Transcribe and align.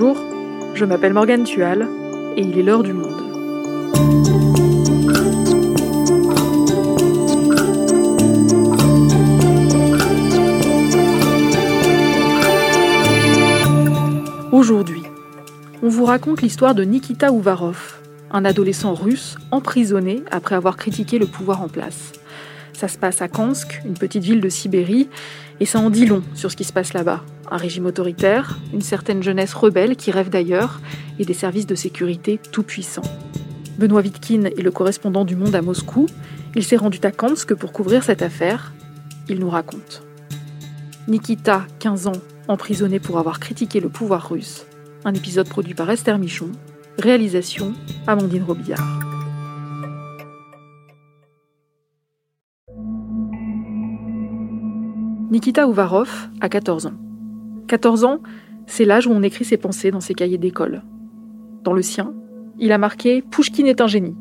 Bonjour, 0.00 0.24
je 0.74 0.84
m'appelle 0.84 1.12
Morgane 1.12 1.42
Tual 1.42 1.88
et 2.36 2.42
il 2.42 2.56
est 2.56 2.62
l'heure 2.62 2.84
du 2.84 2.92
monde. 2.92 3.20
Aujourd'hui, 14.52 15.02
on 15.82 15.88
vous 15.88 16.04
raconte 16.04 16.42
l'histoire 16.42 16.76
de 16.76 16.84
Nikita 16.84 17.32
Uvarov, 17.32 17.98
un 18.30 18.44
adolescent 18.44 18.94
russe 18.94 19.36
emprisonné 19.50 20.22
après 20.30 20.54
avoir 20.54 20.76
critiqué 20.76 21.18
le 21.18 21.26
pouvoir 21.26 21.60
en 21.60 21.68
place. 21.68 22.12
Ça 22.78 22.86
se 22.86 22.96
passe 22.96 23.22
à 23.22 23.26
Kansk, 23.26 23.82
une 23.84 23.94
petite 23.94 24.22
ville 24.22 24.40
de 24.40 24.48
Sibérie, 24.48 25.08
et 25.58 25.66
ça 25.66 25.80
en 25.80 25.90
dit 25.90 26.06
long 26.06 26.22
sur 26.36 26.52
ce 26.52 26.56
qui 26.56 26.62
se 26.62 26.72
passe 26.72 26.92
là-bas. 26.92 27.24
Un 27.50 27.56
régime 27.56 27.86
autoritaire, 27.86 28.60
une 28.72 28.82
certaine 28.82 29.20
jeunesse 29.20 29.52
rebelle 29.52 29.96
qui 29.96 30.12
rêve 30.12 30.30
d'ailleurs, 30.30 30.80
et 31.18 31.24
des 31.24 31.34
services 31.34 31.66
de 31.66 31.74
sécurité 31.74 32.38
tout 32.52 32.62
puissants. 32.62 33.02
Benoît 33.78 34.00
Vitkin 34.00 34.44
est 34.44 34.62
le 34.62 34.70
correspondant 34.70 35.24
du 35.24 35.34
Monde 35.34 35.56
à 35.56 35.60
Moscou. 35.60 36.06
Il 36.54 36.62
s'est 36.62 36.76
rendu 36.76 37.00
à 37.02 37.10
Kansk 37.10 37.52
pour 37.54 37.72
couvrir 37.72 38.04
cette 38.04 38.22
affaire. 38.22 38.72
Il 39.28 39.40
nous 39.40 39.50
raconte. 39.50 40.04
Nikita, 41.08 41.66
15 41.80 42.06
ans, 42.06 42.12
emprisonné 42.46 43.00
pour 43.00 43.18
avoir 43.18 43.40
critiqué 43.40 43.80
le 43.80 43.88
pouvoir 43.88 44.30
russe. 44.30 44.66
Un 45.04 45.14
épisode 45.14 45.48
produit 45.48 45.74
par 45.74 45.90
Esther 45.90 46.16
Michon. 46.16 46.52
Réalisation 46.96 47.72
Amandine 48.06 48.44
Robillard. 48.44 49.07
Nikita 55.30 55.68
Uvarov 55.68 56.30
a 56.40 56.48
14 56.48 56.86
ans. 56.86 56.94
14 57.66 58.04
ans, 58.04 58.20
c'est 58.66 58.86
l'âge 58.86 59.06
où 59.06 59.10
on 59.10 59.22
écrit 59.22 59.44
ses 59.44 59.58
pensées 59.58 59.90
dans 59.90 60.00
ses 60.00 60.14
cahiers 60.14 60.38
d'école. 60.38 60.82
Dans 61.64 61.74
le 61.74 61.82
sien, 61.82 62.14
il 62.58 62.72
a 62.72 62.78
marqué 62.78 63.20
Pouchkine 63.20 63.66
est 63.66 63.82
un 63.82 63.86
génie. 63.86 64.16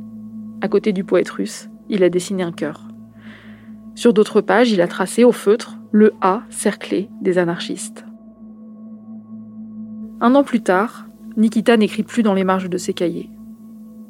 À 0.60 0.68
côté 0.68 0.92
du 0.92 1.06
poète 1.06 1.30
russe, 1.30 1.70
il 1.88 2.04
a 2.04 2.10
dessiné 2.10 2.44
un 2.44 2.52
cœur. 2.52 2.90
Sur 3.96 4.14
d'autres 4.14 4.42
pages, 4.42 4.74
il 4.74 4.82
a 4.82 4.88
tracé 4.88 5.24
au 5.24 5.32
feutre 5.32 5.78
le 5.94 6.12
A 6.20 6.44
cerclé 6.50 7.10
des 7.22 7.38
anarchistes. 7.38 8.06
Un 10.20 10.36
an 10.36 10.44
plus 10.44 10.62
tard, 10.62 11.08
Nikita 11.38 11.78
n'écrit 11.78 12.04
plus 12.04 12.22
dans 12.22 12.34
les 12.34 12.44
marges 12.44 12.70
de 12.70 12.78
ses 12.78 12.94
cahiers. 12.94 13.30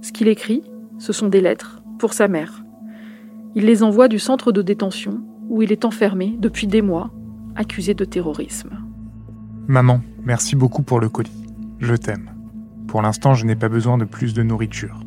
Ce 0.01 0.11
qu'il 0.11 0.29
écrit, 0.29 0.63
ce 0.97 1.13
sont 1.13 1.27
des 1.27 1.41
lettres 1.41 1.79
pour 1.99 2.13
sa 2.13 2.27
mère. 2.27 2.63
Il 3.53 3.65
les 3.65 3.83
envoie 3.83 4.07
du 4.07 4.17
centre 4.17 4.51
de 4.51 4.63
détention 4.63 5.21
où 5.49 5.61
il 5.61 5.71
est 5.71 5.85
enfermé 5.85 6.35
depuis 6.39 6.67
des 6.67 6.81
mois, 6.81 7.11
accusé 7.55 7.93
de 7.93 8.05
terrorisme. 8.05 8.69
Maman, 9.67 10.01
merci 10.23 10.55
beaucoup 10.55 10.83
pour 10.83 10.99
le 10.99 11.09
colis. 11.09 11.45
Je 11.79 11.95
t'aime. 11.95 12.31
Pour 12.87 13.01
l'instant, 13.01 13.33
je 13.33 13.45
n'ai 13.45 13.55
pas 13.55 13.69
besoin 13.69 13.97
de 13.97 14.05
plus 14.05 14.33
de 14.33 14.43
nourriture. 14.43 14.99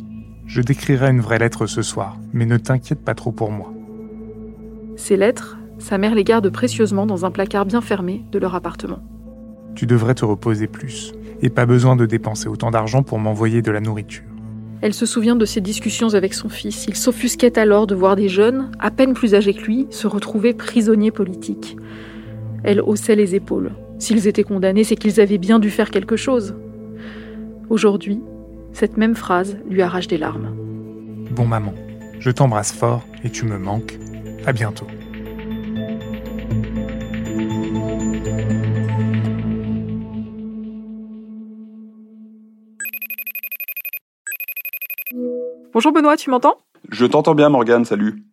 Je 0.46 0.60
décrirai 0.60 1.10
une 1.10 1.20
vraie 1.20 1.38
lettre 1.38 1.66
ce 1.66 1.82
soir, 1.82 2.18
mais 2.32 2.44
ne 2.44 2.56
t'inquiète 2.56 3.04
pas 3.04 3.14
trop 3.14 3.32
pour 3.32 3.50
moi. 3.50 3.72
Ces 4.96 5.16
lettres, 5.16 5.58
sa 5.78 5.96
mère 5.96 6.14
les 6.14 6.24
garde 6.24 6.50
précieusement 6.50 7.06
dans 7.06 7.24
un 7.24 7.30
placard 7.30 7.64
bien 7.64 7.80
fermé 7.80 8.24
de 8.32 8.38
leur 8.38 8.54
appartement. 8.54 9.02
Tu 9.74 9.86
devrais 9.86 10.14
te 10.14 10.24
reposer 10.24 10.66
plus, 10.66 11.14
et 11.40 11.48
pas 11.48 11.66
besoin 11.66 11.96
de 11.96 12.04
dépenser 12.04 12.48
autant 12.48 12.70
d'argent 12.70 13.02
pour 13.02 13.18
m'envoyer 13.18 13.62
de 13.62 13.70
la 13.70 13.80
nourriture. 13.80 14.29
Elle 14.82 14.94
se 14.94 15.04
souvient 15.04 15.36
de 15.36 15.44
ses 15.44 15.60
discussions 15.60 16.14
avec 16.14 16.32
son 16.32 16.48
fils. 16.48 16.86
Il 16.88 16.96
s'offusquait 16.96 17.58
alors 17.58 17.86
de 17.86 17.94
voir 17.94 18.16
des 18.16 18.28
jeunes, 18.28 18.70
à 18.78 18.90
peine 18.90 19.12
plus 19.12 19.34
âgés 19.34 19.52
que 19.52 19.62
lui, 19.62 19.86
se 19.90 20.06
retrouver 20.06 20.54
prisonniers 20.54 21.10
politiques. 21.10 21.76
Elle 22.62 22.80
haussait 22.80 23.16
les 23.16 23.34
épaules. 23.34 23.72
S'ils 23.98 24.26
étaient 24.26 24.44
condamnés, 24.44 24.84
c'est 24.84 24.96
qu'ils 24.96 25.20
avaient 25.20 25.38
bien 25.38 25.58
dû 25.58 25.70
faire 25.70 25.90
quelque 25.90 26.16
chose. 26.16 26.54
Aujourd'hui, 27.68 28.20
cette 28.72 28.96
même 28.96 29.14
phrase 29.14 29.58
lui 29.68 29.82
arrache 29.82 30.08
des 30.08 30.18
larmes. 30.18 30.54
Bon 31.30 31.46
maman, 31.46 31.74
je 32.18 32.30
t'embrasse 32.30 32.72
fort 32.72 33.04
et 33.22 33.30
tu 33.30 33.44
me 33.44 33.58
manques. 33.58 33.98
À 34.46 34.52
bientôt. 34.52 34.86
Bonjour 45.72 45.92
Benoît, 45.92 46.16
tu 46.16 46.30
m'entends? 46.30 46.58
Je 46.90 47.06
t'entends 47.06 47.36
bien 47.36 47.48
Morgane, 47.48 47.84
salut. 47.84 48.24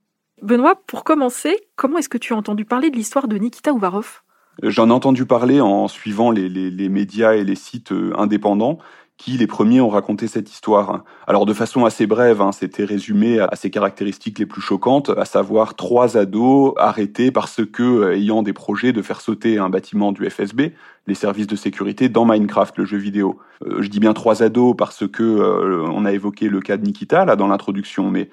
Benoît, 0.42 0.74
pour 0.88 1.04
commencer, 1.04 1.56
comment 1.76 2.00
est-ce 2.00 2.10
que 2.10 2.18
tu 2.18 2.34
as 2.34 2.36
entendu 2.36 2.66
parler 2.66 2.90
de 2.90 2.96
l'histoire 2.96 3.28
de 3.28 3.38
Nikita 3.38 3.72
Uvarov 3.72 4.24
J'en 4.64 4.90
ai 4.90 4.92
entendu 4.92 5.28
parler 5.28 5.62
en 5.62 5.88
suivant 5.88 6.32
les, 6.32 6.50
les, 6.50 6.90
médias 6.90 7.34
et 7.34 7.44
les 7.44 7.54
sites 7.54 7.92
euh, 7.92 8.12
indépendants 8.18 8.80
qui 9.18 9.32
les 9.32 9.48
premiers 9.48 9.82
ont 9.82 9.90
raconté 9.90 10.28
cette 10.28 10.52
histoire. 10.52 11.04
Alors 11.26 11.46
de 11.46 11.54
façon 11.54 11.86
assez 11.86 12.06
brève, 12.06 12.40
hein, 12.42 12.52
c'était 12.52 12.86
résumé 12.86 13.40
à 13.40 13.56
ses 13.56 13.72
caractéristiques 13.72 14.38
les 14.38 14.46
plus 14.46 14.62
choquantes, 14.62 15.10
à 15.18 15.26
savoir 15.26 15.76
trois 15.76 16.18
ados 16.18 16.74
arrêtés 16.78 17.32
parce 17.32 17.62
que, 17.66 17.84
euh, 17.84 18.16
ayant 18.16 18.44
des 18.44 18.54
projets 18.54 18.94
de 18.94 19.02
faire 19.02 19.20
sauter 19.22 19.58
un 19.58 19.70
bâtiment 19.70 20.12
du 20.12 20.30
FSB, 20.30 20.74
les 21.08 21.16
services 21.16 21.48
de 21.48 21.56
sécurité, 21.56 22.10
dans 22.10 22.26
Minecraft, 22.26 22.78
le 22.78 22.86
jeu 22.86 22.98
vidéo. 22.98 23.40
Euh, 23.66 23.82
je 23.82 23.88
dis 23.88 24.00
bien 24.00 24.14
trois 24.14 24.44
ados 24.44 24.76
parce 24.78 25.08
que 25.08 25.24
euh, 25.24 25.84
on 25.92 26.06
a 26.06 26.14
évoqué 26.14 26.48
le 26.48 26.60
cas 26.60 26.78
de 26.78 26.84
Nikita 26.84 27.26
là 27.26 27.36
dans 27.36 27.48
l'introduction, 27.48 28.12
mais 28.12 28.30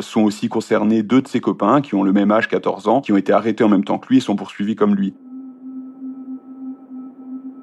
sont 0.00 0.22
aussi 0.22 0.48
concernés 0.48 1.02
deux 1.02 1.22
de 1.22 1.28
ses 1.28 1.40
copains 1.40 1.80
qui 1.80 1.94
ont 1.94 2.02
le 2.02 2.12
même 2.12 2.30
âge, 2.32 2.48
14 2.48 2.88
ans, 2.88 3.00
qui 3.00 3.12
ont 3.12 3.16
été 3.16 3.32
arrêtés 3.32 3.64
en 3.64 3.68
même 3.68 3.84
temps 3.84 3.98
que 3.98 4.08
lui 4.08 4.18
et 4.18 4.20
sont 4.20 4.36
poursuivis 4.36 4.76
comme 4.76 4.94
lui. 4.94 5.14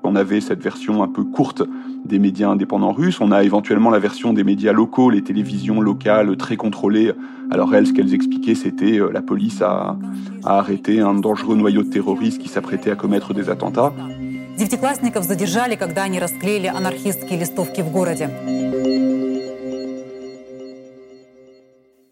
On 0.06 0.16
avait 0.16 0.40
cette 0.40 0.62
version 0.62 1.04
un 1.04 1.08
peu 1.08 1.24
courte 1.24 1.64
des 2.06 2.20
médias 2.20 2.50
indépendants 2.50 2.92
russes. 2.92 3.20
On 3.20 3.32
a 3.32 3.44
éventuellement 3.44 3.90
la 3.90 4.00
version 4.00 4.34
des 4.34 4.44
médias 4.44 4.72
locaux, 4.72 5.10
les 5.10 5.24
télévisions 5.24 5.82
locales 5.82 6.38
très 6.38 6.56
contrôlées. 6.56 7.12
Alors 7.50 7.74
elles, 7.74 7.88
ce 7.88 7.94
qu'elles 7.94 8.14
expliquaient, 8.14 8.56
c'était 8.56 9.00
euh, 9.00 9.10
la 9.12 9.22
police 9.22 9.62
a, 9.62 9.98
a 10.44 10.60
arrêté 10.60 11.00
un 11.00 11.16
dangereux 11.16 11.56
noyau 11.56 11.84
de 11.84 11.90
terroristes 11.90 12.40
qui 12.42 12.50
s'apprêtait 12.50 12.92
à 12.92 12.96
commettre 12.96 13.34
des 13.34 13.50
attentats. 13.50 13.94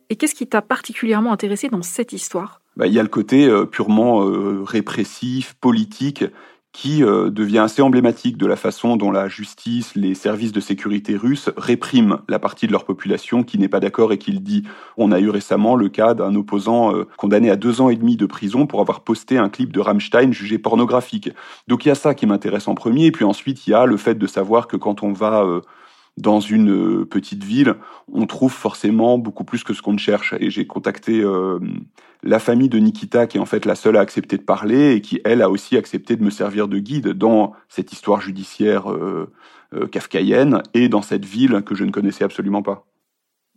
Et 0.09 0.15
qu'est-ce 0.15 0.35
qui 0.35 0.47
t'a 0.47 0.61
particulièrement 0.61 1.31
intéressé 1.31 1.69
dans 1.69 1.81
cette 1.81 2.13
histoire? 2.13 2.61
Bah, 2.75 2.87
Il 2.87 2.93
y 2.93 2.99
a 2.99 3.03
le 3.03 3.09
côté 3.09 3.47
euh, 3.47 3.65
purement 3.65 4.23
euh, 4.23 4.63
répressif, 4.63 5.53
politique, 5.61 6.25
qui 6.73 7.03
euh, 7.03 7.29
devient 7.29 7.59
assez 7.59 7.84
emblématique 7.84 8.35
de 8.35 8.47
la 8.47 8.56
façon 8.56 8.97
dont 8.97 9.11
la 9.11 9.28
justice, 9.29 9.95
les 9.95 10.16
services 10.16 10.51
de 10.51 10.59
sécurité 10.59 11.16
russes 11.16 11.51
répriment 11.56 12.17
la 12.28 12.39
partie 12.39 12.66
de 12.66 12.72
leur 12.72 12.84
population 12.84 13.44
qui 13.44 13.59
n'est 13.59 13.69
pas 13.69 13.79
d'accord 13.79 14.11
et 14.11 14.17
qui 14.17 14.31
le 14.31 14.39
dit. 14.39 14.63
On 14.97 15.12
a 15.12 15.19
eu 15.19 15.29
récemment 15.29 15.75
le 15.75 15.88
cas 15.89 16.16
d'un 16.16 16.33
opposant 16.33 16.94
euh, 16.94 17.07
condamné 17.16 17.51
à 17.51 17.56
deux 17.56 17.79
ans 17.79 17.89
et 17.89 17.95
demi 17.95 18.17
de 18.17 18.25
prison 18.25 18.66
pour 18.66 18.81
avoir 18.81 19.01
posté 19.01 19.38
un 19.38 19.50
clip 19.50 19.72
de 19.72 19.79
Rammstein 19.79 20.31
jugé 20.31 20.57
pornographique. 20.57 21.29
Donc 21.67 21.85
il 21.85 21.89
y 21.89 21.91
a 21.91 21.95
ça 21.95 22.16
qui 22.16 22.25
m'intéresse 22.25 22.67
en 22.67 22.73
premier, 22.73 23.06
et 23.06 23.12
puis 23.12 23.23
ensuite 23.23 23.67
il 23.67 23.69
y 23.69 23.73
a 23.75 23.85
le 23.85 23.97
fait 23.97 24.16
de 24.16 24.28
savoir 24.28 24.67
que 24.67 24.75
quand 24.75 25.03
on 25.03 25.13
va 25.13 25.44
euh, 25.44 25.62
dans 26.17 26.39
une 26.39 27.06
petite 27.06 27.44
ville, 27.44 27.75
on 28.12 28.25
trouve 28.25 28.51
forcément 28.51 29.19
beaucoup 29.19 29.44
plus 29.44 29.63
que 29.63 29.73
ce 29.73 29.83
qu'on 29.83 29.97
cherche. 29.97 30.33
Et 30.39 30.50
j'ai 30.50 30.67
contacté 30.67 31.23
la 32.23 32.39
famille 32.39 32.69
de 32.69 32.79
Nikita, 32.79 33.28
qui 33.28 33.38
est 33.38 33.41
en 33.41 33.45
fait 33.45 33.66
la 33.66 33.75
seule 33.75 33.97
à 33.97 34.00
accepter 34.00 34.38
de 34.38 34.44
parler 34.44 34.94
et 34.94 35.01
qui, 35.01 35.22
elle, 35.25 35.41
a 35.41 35.50
aussi 35.50 35.78
accepté 35.78 36.16
de 36.16 36.23
me 36.23 36.29
servir 36.29 36.67
de 36.67 36.79
guide 36.79 37.09
dans 37.09 37.53
cette 37.67 37.91
histoire 37.91 38.22
judiciaire 38.22 38.91
euh, 38.91 39.31
euh, 39.73 39.88
kafkaïenne 39.88 40.63
et 40.73 40.89
dans 40.89 41.01
cette 41.01 41.25
ville 41.25 41.62
que 41.63 41.75
je 41.75 41.83
ne 41.83 41.91
connaissais 41.91 42.23
absolument 42.23 42.62
pas. 42.62 42.85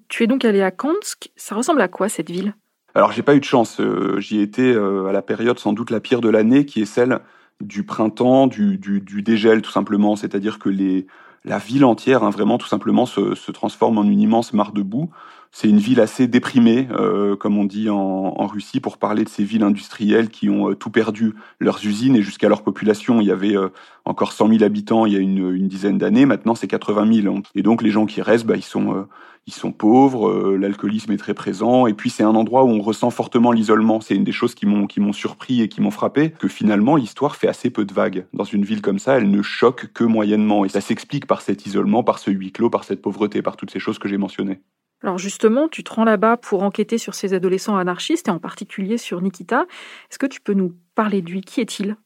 Tu 0.09 0.25
es 0.25 0.26
donc 0.26 0.44
allé 0.44 0.62
à 0.62 0.71
Kansk. 0.71 1.31
Ça 1.37 1.55
ressemble 1.55 1.81
à 1.81 1.88
quoi 1.88 2.09
cette 2.09 2.31
ville? 2.31 2.55
Alors 2.94 3.12
j'ai 3.12 3.22
pas 3.22 3.34
eu 3.34 3.41
de 3.41 3.44
chance. 3.44 3.81
Euh, 3.81 4.19
j'y 4.21 4.41
étais 4.41 4.75
à 4.75 5.12
la 5.12 5.22
période 5.22 5.59
sans 5.59 5.72
doute 5.72 5.90
la 5.90 6.00
pire 6.00 6.20
de 6.20 6.29
l'année, 6.29 6.67
qui 6.67 6.82
est 6.82 6.87
celle 6.87 7.20
du 7.61 7.85
printemps, 7.85 8.46
du, 8.46 8.79
du, 8.79 9.00
du 9.00 9.23
dégel 9.23 9.62
tout 9.62 9.70
simplement. 9.70 10.17
C'est-à-dire 10.17 10.58
que 10.58 10.69
les, 10.69 11.06
la 11.44 11.58
ville 11.58 11.85
entière, 11.85 12.25
hein, 12.25 12.31
vraiment 12.31 12.58
tout 12.58 12.67
simplement, 12.67 13.06
se, 13.06 13.35
se, 13.35 13.52
transforme 13.52 13.99
en 13.99 14.05
une 14.05 14.20
immense 14.20 14.52
mare 14.52 14.73
de 14.73 14.82
boue. 14.82 15.11
C'est 15.58 15.70
une 15.70 15.79
ville 15.79 16.03
assez 16.03 16.26
déprimée, 16.26 16.87
euh, 16.91 17.35
comme 17.35 17.56
on 17.56 17.64
dit 17.64 17.88
en, 17.88 17.97
en, 17.97 18.47
Russie, 18.47 18.79
pour 18.79 18.99
parler 18.99 19.25
de 19.25 19.31
ces 19.31 19.43
villes 19.43 19.62
industrielles 19.62 20.29
qui 20.29 20.50
ont 20.50 20.69
euh, 20.69 20.75
tout 20.75 20.91
perdu, 20.91 21.32
leurs 21.61 21.82
usines 21.87 22.14
et 22.14 22.20
jusqu'à 22.20 22.50
leur 22.50 22.62
population. 22.62 23.23
Il 23.23 23.26
y 23.26 23.31
avait 23.31 23.56
euh, 23.56 23.70
encore 24.05 24.32
100 24.32 24.50
000 24.50 24.64
habitants 24.64 25.06
il 25.06 25.14
y 25.14 25.17
a 25.17 25.19
une, 25.19 25.55
une 25.55 25.67
dizaine 25.67 25.97
d'années, 25.97 26.26
maintenant 26.26 26.55
c'est 26.55 26.67
80 26.67 27.23
000. 27.23 27.37
Et 27.55 27.62
donc 27.62 27.81
les 27.81 27.88
gens 27.88 28.05
qui 28.05 28.20
restent, 28.20 28.44
bah, 28.44 28.56
ils 28.56 28.62
sont 28.62 29.06
ils 29.47 29.55
sont 29.55 29.73
pauvres, 29.73 30.56
l'alcoolisme 30.56 31.12
est 31.12 31.17
très 31.17 31.32
présent, 31.32 31.87
et 31.87 31.94
puis 31.94 32.11
c'est 32.11 32.23
un 32.23 32.35
endroit 32.35 32.64
où 32.64 32.69
on 32.69 32.82
ressent 32.82 33.09
fortement 33.09 33.50
l'isolement. 33.50 34.02
C'est 34.02 34.14
une 34.14 34.25
des 34.25 34.32
choses 34.32 34.55
qui 34.55 34.67
m'ont 34.67 34.87
qui 34.87 35.00
m'ont 35.00 35.14
surpris 35.14 35.62
et 35.62 35.69
qui 35.69 35.81
m'ont 35.81 35.91
frappé, 35.91 36.32
que 36.32 36.49
finalement 36.49 36.97
l'histoire 36.97 37.35
fait 37.35 37.49
assez 37.49 37.70
peu 37.70 37.87
de 37.87 37.94
vagues. 37.94 38.26
Dans 38.35 38.44
une 38.44 38.67
ville 38.67 38.82
comme 38.82 38.99
ça, 38.99 39.17
elle 39.17 39.31
ne 39.31 39.41
choque 39.41 39.87
que 39.94 40.05
moyennement, 40.05 40.67
et 40.67 40.69
ça 40.69 40.82
s'explique 40.82 41.26
par 41.26 41.41
cet 41.41 41.64
isolement, 41.64 42.05
par 42.05 42.19
ce 42.19 42.31
huis 42.31 42.52
clos, 42.52 42.69
par 42.69 42.85
cette 42.85 43.00
pauvreté, 43.00 43.41
par 43.41 43.56
toutes 43.56 43.70
ces 43.70 43.81
choses 43.81 43.99
que 43.99 44.06
j'ai 44.06 44.19
mentionnées. 44.19 44.61
Alors 45.02 45.19
justement, 45.19 45.69
tu 45.69 45.84
te 45.84 45.93
rends 45.93 46.04
là-bas 46.04 46.37
pour 46.38 46.62
enquêter 46.62 46.98
sur 46.98 47.14
ces 47.14 47.34
adolescents 47.34 47.76
anarchistes 47.76 48.28
et 48.28 48.31
en 48.31 48.38
particulier 48.38 48.96
sur 48.96 49.20
Nikita. 49.20 49.66
Est-ce 50.10 50.19
que 50.19 50.26
tu 50.26 50.40
peux 50.40 50.54
nous 50.54 50.75
parler 50.94 51.20
de 51.20 51.31
lui? 51.31 51.43
Qui 51.43 51.60
est-il? 51.60 51.96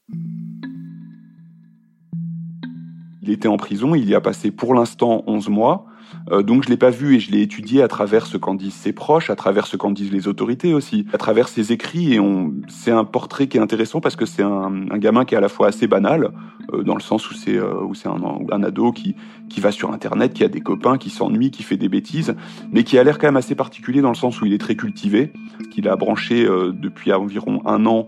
Il 3.21 3.29
était 3.29 3.47
en 3.47 3.57
prison, 3.57 3.95
il 3.95 4.09
y 4.09 4.15
a 4.15 4.21
passé 4.21 4.51
pour 4.51 4.73
l'instant 4.73 5.23
11 5.27 5.49
mois. 5.49 5.85
Euh, 6.31 6.43
donc 6.43 6.63
je 6.63 6.69
l'ai 6.69 6.77
pas 6.77 6.89
vu 6.89 7.15
et 7.15 7.19
je 7.19 7.31
l'ai 7.31 7.41
étudié 7.41 7.81
à 7.81 7.87
travers 7.87 8.25
ce 8.25 8.37
qu'en 8.37 8.55
disent 8.55 8.73
ses 8.73 8.93
proches, 8.93 9.29
à 9.29 9.35
travers 9.35 9.67
ce 9.67 9.77
qu'en 9.77 9.91
disent 9.91 10.11
les 10.11 10.27
autorités 10.27 10.73
aussi, 10.73 11.05
à 11.13 11.17
travers 11.17 11.47
ses 11.47 11.71
écrits. 11.71 12.13
Et 12.13 12.19
on, 12.19 12.53
c'est 12.67 12.91
un 12.91 13.03
portrait 13.03 13.47
qui 13.47 13.57
est 13.57 13.61
intéressant 13.61 14.01
parce 14.01 14.15
que 14.15 14.25
c'est 14.25 14.43
un, 14.43 14.89
un, 14.91 14.97
gamin 14.97 15.25
qui 15.25 15.35
est 15.35 15.37
à 15.37 15.41
la 15.41 15.49
fois 15.49 15.67
assez 15.67 15.87
banal, 15.87 16.31
euh, 16.73 16.83
dans 16.83 16.95
le 16.95 17.01
sens 17.01 17.29
où 17.29 17.33
c'est 17.33 17.57
euh, 17.57 17.83
où 17.83 17.95
c'est 17.95 18.09
un, 18.09 18.21
un, 18.51 18.63
ado 18.63 18.91
qui 18.91 19.15
qui 19.49 19.59
va 19.59 19.71
sur 19.71 19.91
Internet, 19.91 20.33
qui 20.33 20.43
a 20.43 20.47
des 20.47 20.61
copains, 20.61 20.97
qui 20.97 21.09
s'ennuie, 21.09 21.51
qui 21.51 21.63
fait 21.63 21.77
des 21.77 21.89
bêtises, 21.89 22.35
mais 22.71 22.83
qui 22.83 22.97
a 22.97 23.03
l'air 23.03 23.17
quand 23.17 23.27
même 23.27 23.37
assez 23.37 23.55
particulier 23.55 24.01
dans 24.01 24.09
le 24.09 24.15
sens 24.15 24.41
où 24.41 24.45
il 24.45 24.53
est 24.53 24.61
très 24.61 24.75
cultivé. 24.75 25.33
Qu'il 25.71 25.87
a 25.87 25.95
branché 25.95 26.45
depuis 26.45 27.13
environ 27.13 27.61
un 27.65 27.85
an, 27.85 28.07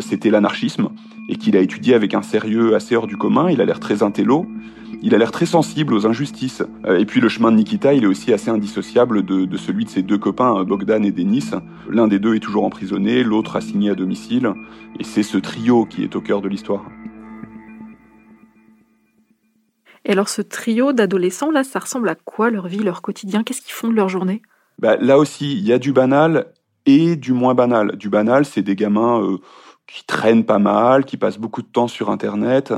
c'était 0.00 0.30
l'anarchisme 0.30 0.88
et 1.28 1.36
qu'il 1.36 1.56
a 1.56 1.60
étudié 1.60 1.94
avec 1.94 2.14
un 2.14 2.22
sérieux 2.22 2.74
assez 2.74 2.96
hors 2.96 3.06
du 3.06 3.16
commun. 3.16 3.50
Il 3.50 3.60
a 3.60 3.64
l'air 3.64 3.80
très 3.80 4.02
intello. 4.02 4.46
Il 5.02 5.14
a 5.14 5.18
l'air 5.18 5.30
très 5.30 5.46
sensible 5.46 5.94
aux 5.94 6.06
injustices. 6.06 6.62
Euh, 6.86 6.98
et 6.98 7.06
puis 7.06 7.20
le 7.20 7.28
chemin 7.28 7.50
de 7.52 7.56
Nikita, 7.56 7.94
il 7.94 8.04
est 8.04 8.06
aussi 8.06 8.32
assez 8.32 8.50
indissociable 8.50 9.24
de, 9.24 9.56
celui 9.56 9.84
de 9.84 9.90
ses 9.90 10.02
deux 10.02 10.18
copains, 10.18 10.60
euh, 10.60 10.64
Bogdan 10.64 11.04
et 11.04 11.12
Denis. 11.12 11.50
L'un 11.88 12.08
des 12.08 12.18
deux 12.18 12.34
est 12.34 12.40
toujours 12.40 12.64
emprisonné, 12.64 13.22
l'autre 13.22 13.56
assigné 13.56 13.90
à 13.90 13.94
domicile. 13.94 14.52
Et 14.98 15.04
c'est 15.04 15.22
ce 15.22 15.38
trio 15.38 15.86
qui 15.86 16.02
est 16.02 16.16
au 16.16 16.20
cœur 16.20 16.40
de 16.40 16.48
l'histoire. 16.48 16.84
Et 20.04 20.12
alors 20.12 20.28
ce 20.28 20.42
trio 20.42 20.92
d'adolescents, 20.92 21.50
là, 21.50 21.64
ça 21.64 21.78
ressemble 21.78 22.08
à 22.08 22.14
quoi 22.14 22.50
leur 22.50 22.68
vie, 22.68 22.82
leur 22.82 23.00
quotidien? 23.00 23.42
Qu'est-ce 23.42 23.62
qu'ils 23.62 23.72
font 23.72 23.88
de 23.88 23.94
leur 23.94 24.08
journée? 24.08 24.42
Bah, 24.78 24.96
Là 24.96 25.18
aussi, 25.18 25.52
il 25.52 25.66
y 25.66 25.72
a 25.72 25.78
du 25.78 25.92
banal 25.92 26.46
et 26.86 27.16
du 27.16 27.32
moins 27.32 27.54
banal. 27.54 27.96
Du 27.96 28.10
banal, 28.10 28.44
c'est 28.44 28.62
des 28.62 28.76
gamins 28.76 29.22
euh, 29.22 29.38
qui 29.86 30.04
traînent 30.04 30.44
pas 30.44 30.58
mal, 30.58 31.04
qui 31.04 31.16
passent 31.16 31.38
beaucoup 31.38 31.62
de 31.62 31.66
temps 31.66 31.88
sur 31.88 32.10
Internet. 32.10 32.72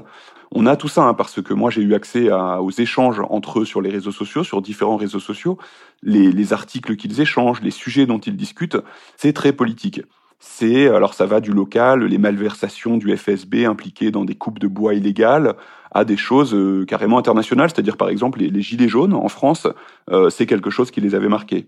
On 0.53 0.67
a 0.67 0.76
tout 0.76 0.88
ça 0.88 1.03
hein, 1.03 1.14
parce 1.14 1.43
que 1.43 1.55
moi 1.55 1.70
j'ai 1.70 1.82
eu 1.82 1.94
accès 1.94 2.31
aux 2.31 2.70
échanges 2.70 3.20
entre 3.31 3.61
eux 3.61 3.64
sur 3.64 3.81
les 3.81 3.91
réseaux 3.91 4.12
sociaux, 4.12 4.44
sur 4.44 4.62
différents 4.62 4.97
réseaux 4.97 5.20
sociaux, 5.20 5.58
les, 6.03 6.53
articles 6.53 6.97
qu'ils 6.97 7.20
échangent, 7.20 7.62
les 7.62 7.70
sujets 7.70 8.06
dont 8.06 8.19
ils 8.19 8.37
discutent, 8.37 8.79
c'est 9.17 9.32
très 9.32 9.53
politique. 9.53 10.03
C'est 10.38 10.88
alors 10.88 11.14
ça 11.14 11.26
va 11.26 11.41
du 11.41 11.53
local, 11.53 12.05
les 12.05 12.19
malversations 12.19 12.97
du 12.97 13.17
FSB 13.17 13.64
impliquées 13.64 14.11
dans 14.11 14.25
des 14.25 14.35
coupes 14.35 14.59
de 14.59 14.69
bois 14.69 14.94
illégales, 14.94 15.56
à 15.93 16.05
des 16.05 16.17
choses 16.17 16.55
euh, 16.55 16.85
carrément 16.85 17.19
internationales, 17.19 17.71
c'est-à-dire 17.71 17.97
par 17.97 18.09
exemple 18.09 18.41
les, 18.41 18.62
gilets 18.62 18.88
jaunes 18.88 19.15
en 19.15 19.29
France, 19.29 19.67
euh, 20.11 20.31
c'est 20.31 20.47
quelque 20.47 20.71
chose 20.71 20.91
qui 20.91 21.00
les 21.00 21.15
avait 21.15 21.29
marqués. 21.29 21.67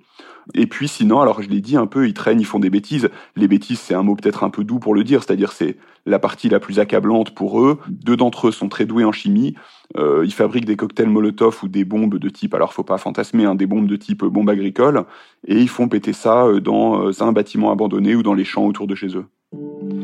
Et 0.55 0.67
puis 0.67 0.89
sinon, 0.89 1.21
alors 1.21 1.43
je 1.43 1.49
l'ai 1.49 1.61
dit 1.61 1.77
un 1.77 1.87
peu, 1.87 2.07
ils 2.07 2.15
traînent, 2.15 2.41
ils 2.41 2.47
font 2.47 2.59
des 2.59 2.71
bêtises. 2.71 3.11
Les 3.37 3.49
bêtises, 3.49 3.79
c'est 3.79 3.95
un 3.95 4.03
mot 4.03 4.17
peut-être 4.17 4.45
un 4.45 4.51
peu 4.51 4.65
doux 4.65 4.79
pour 4.79 4.95
le 4.95 5.05
dire, 5.05 5.23
c'est-à-dire 5.23 5.53
c'est 5.53 5.77
la 6.07 6.19
partie 6.19 6.49
la 6.49 6.59
plus 6.59 6.79
accablante 6.79 7.35
pour 7.35 7.61
eux. 7.61 7.79
Deux 7.89 8.17
d'entre 8.17 8.49
eux 8.49 8.53
sont 8.53 8.69
très 8.69 8.87
doués 8.87 9.05
en 9.05 9.13
chimie. 9.13 9.55
Euh, 9.97 10.23
ils 10.25 10.33
fabriquent 10.33 10.67
des 10.67 10.77
cocktails 10.77 11.09
Molotov 11.09 11.61
ou 11.63 11.69
des 11.69 11.85
bombes 11.85 12.19
de 12.19 12.29
type, 12.29 12.55
alors 12.55 12.73
faut 12.73 12.85
pas 12.85 12.99
fantasmer, 12.99 13.45
hein, 13.45 13.55
des 13.55 13.67
bombes 13.67 13.87
de 13.87 13.97
type 13.97 14.25
bombe 14.25 14.51
agricole, 14.51 15.05
et 15.47 15.59
ils 15.59 15.69
font 15.69 15.89
péter 15.89 16.13
ça 16.13 16.45
euh, 16.45 16.61
dans 16.61 17.07
euh, 17.07 17.23
un 17.23 17.33
bâtiment 17.33 17.71
abandonné 17.71 18.15
ou 18.15 18.23
dans 18.23 18.35
les 18.35 18.45
champs 18.45 18.67
autour 18.67 18.87
de 18.87 18.95
chez 18.95 19.17
eux. 19.17 19.27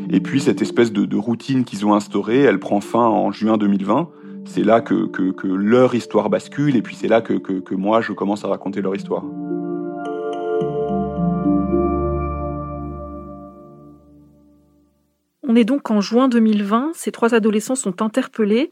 Et 0.09 0.19
puis 0.19 0.39
cette 0.39 0.61
espèce 0.61 0.91
de, 0.91 1.05
de 1.05 1.17
routine 1.17 1.63
qu'ils 1.63 1.85
ont 1.85 1.93
instaurée, 1.93 2.41
elle 2.41 2.59
prend 2.59 2.79
fin 2.79 3.05
en 3.05 3.31
juin 3.31 3.57
2020. 3.57 4.09
C'est 4.45 4.63
là 4.63 4.79
que, 4.81 5.07
que, 5.07 5.31
que, 5.31 5.47
leur 5.47 5.95
histoire 5.95 6.29
bascule, 6.29 6.75
et 6.75 6.81
puis 6.83 6.95
c'est 6.95 7.07
là 7.07 7.21
que, 7.21 7.33
que, 7.33 7.53
que 7.53 7.73
moi 7.73 8.01
je 8.01 8.13
commence 8.13 8.45
à 8.45 8.47
raconter 8.47 8.81
leur 8.81 8.95
histoire. 8.95 9.23
On 15.47 15.55
est 15.55 15.63
donc 15.63 15.89
en 15.89 16.01
juin 16.01 16.27
2020, 16.27 16.91
ces 16.93 17.11
trois 17.11 17.33
adolescents 17.33 17.75
sont 17.75 18.01
interpellés. 18.01 18.71